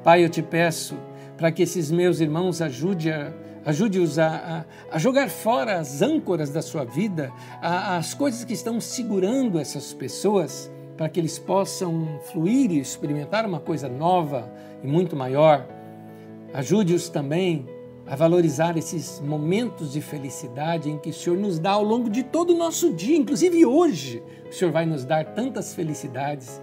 [0.04, 0.96] Pai, eu te peço
[1.36, 3.34] para que esses meus irmãos ajude a,
[3.66, 7.32] ajude-os a, a, a, jogar fora as âncoras da sua vida,
[7.62, 13.46] a, as coisas que estão segurando essas pessoas, para que eles possam fluir e experimentar
[13.46, 14.52] uma coisa nova
[14.84, 15.66] e muito maior.
[16.54, 17.66] Ajude-os também
[18.06, 22.22] a valorizar esses momentos de felicidade em que o Senhor nos dá ao longo de
[22.22, 24.22] todo o nosso dia, inclusive hoje.
[24.50, 26.62] O Senhor vai nos dar tantas felicidades,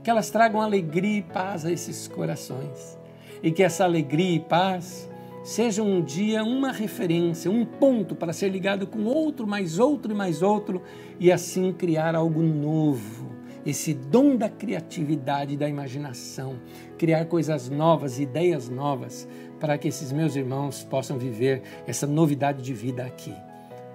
[0.00, 2.96] que elas tragam alegria e paz a esses corações.
[3.42, 5.10] E que essa alegria e paz
[5.42, 10.14] seja um dia uma referência, um ponto para ser ligado com outro, mais outro e
[10.14, 10.80] mais outro,
[11.18, 13.31] e assim criar algo novo.
[13.64, 16.58] Esse dom da criatividade, da imaginação,
[16.98, 19.28] criar coisas novas, ideias novas,
[19.60, 23.34] para que esses meus irmãos possam viver essa novidade de vida aqui.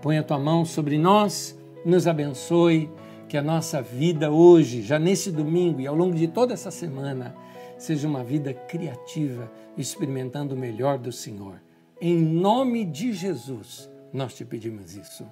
[0.01, 2.89] Põe a tua mão sobre nós, nos abençoe,
[3.27, 7.35] que a nossa vida hoje, já nesse domingo e ao longo de toda essa semana,
[7.77, 11.61] seja uma vida criativa, experimentando o melhor do Senhor.
[11.99, 15.25] Em nome de Jesus, nós te pedimos isso.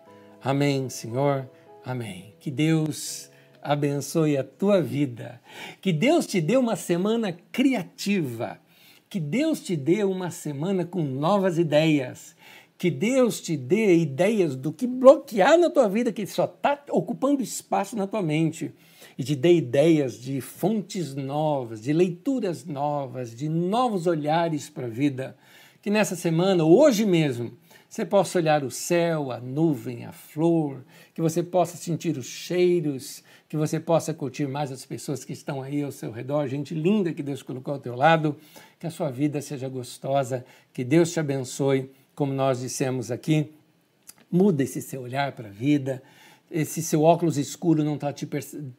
[0.43, 1.49] Amém, Senhor.
[1.85, 2.33] Amém.
[2.39, 3.31] Que Deus
[3.65, 5.41] abençoe a tua vida.
[5.81, 8.59] Que Deus te dê uma semana criativa.
[9.09, 12.35] Que Deus te dê uma semana com novas ideias.
[12.77, 17.41] Que Deus te dê ideias do que bloquear na tua vida, que só está ocupando
[17.41, 18.71] espaço na tua mente.
[19.17, 24.89] E te dê ideias de fontes novas, de leituras novas, de novos olhares para a
[24.89, 25.35] vida.
[25.81, 27.53] Que nessa semana, hoje mesmo,
[27.95, 33.23] você possa olhar o céu, a nuvem, a flor, que você possa sentir os cheiros,
[33.55, 37.13] que você possa curtir mais as pessoas que estão aí ao seu redor, gente linda
[37.13, 38.35] que Deus colocou ao teu lado,
[38.77, 43.53] que a sua vida seja gostosa, que Deus te abençoe, como nós dissemos aqui.
[44.29, 46.03] Muda esse seu olhar para a vida,
[46.51, 48.27] esse seu óculos escuro não está te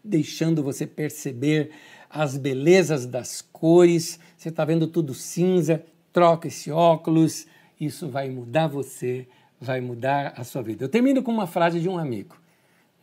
[0.05, 1.71] deixando você perceber
[2.11, 7.47] as belezas das cores, você está vendo tudo cinza, troca esse óculos,
[7.81, 9.27] isso vai mudar você,
[9.59, 10.85] vai mudar a sua vida.
[10.85, 12.37] Eu termino com uma frase de um amigo.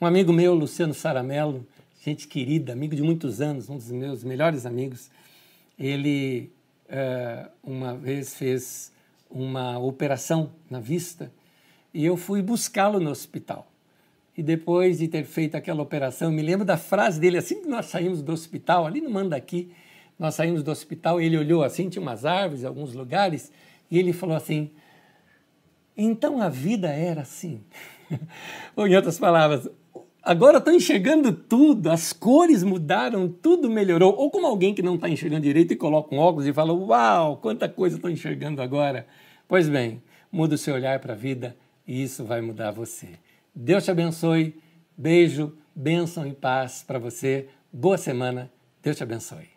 [0.03, 1.65] Um amigo meu, Luciano Saramello,
[2.03, 5.09] gente querida, amigo de muitos anos, um dos meus melhores amigos,
[5.79, 6.51] ele
[6.89, 8.91] uh, uma vez fez
[9.31, 11.31] uma operação na vista
[11.93, 13.71] e eu fui buscá-lo no hospital.
[14.37, 17.85] E depois de ter feito aquela operação, me lembro da frase dele, assim que nós
[17.85, 19.71] saímos do hospital, ali no Mandaqui,
[20.19, 23.53] nós saímos do hospital, ele olhou assim, tinha umas árvores, alguns lugares,
[23.89, 24.69] e ele falou assim:
[25.95, 27.61] então a vida era assim.
[28.75, 29.69] Ou em outras palavras,
[30.23, 34.15] agora estou enxergando tudo, as cores mudaram, tudo melhorou.
[34.15, 37.37] Ou como alguém que não está enxergando direito e coloca um óculos e fala: Uau,
[37.37, 39.05] quanta coisa estou enxergando agora.
[39.47, 40.01] Pois bem,
[40.31, 41.55] muda o seu olhar para a vida
[41.87, 43.09] e isso vai mudar você.
[43.53, 44.55] Deus te abençoe.
[44.97, 47.47] Beijo, bênção e paz para você.
[47.71, 48.51] Boa semana.
[48.81, 49.52] Deus te abençoe.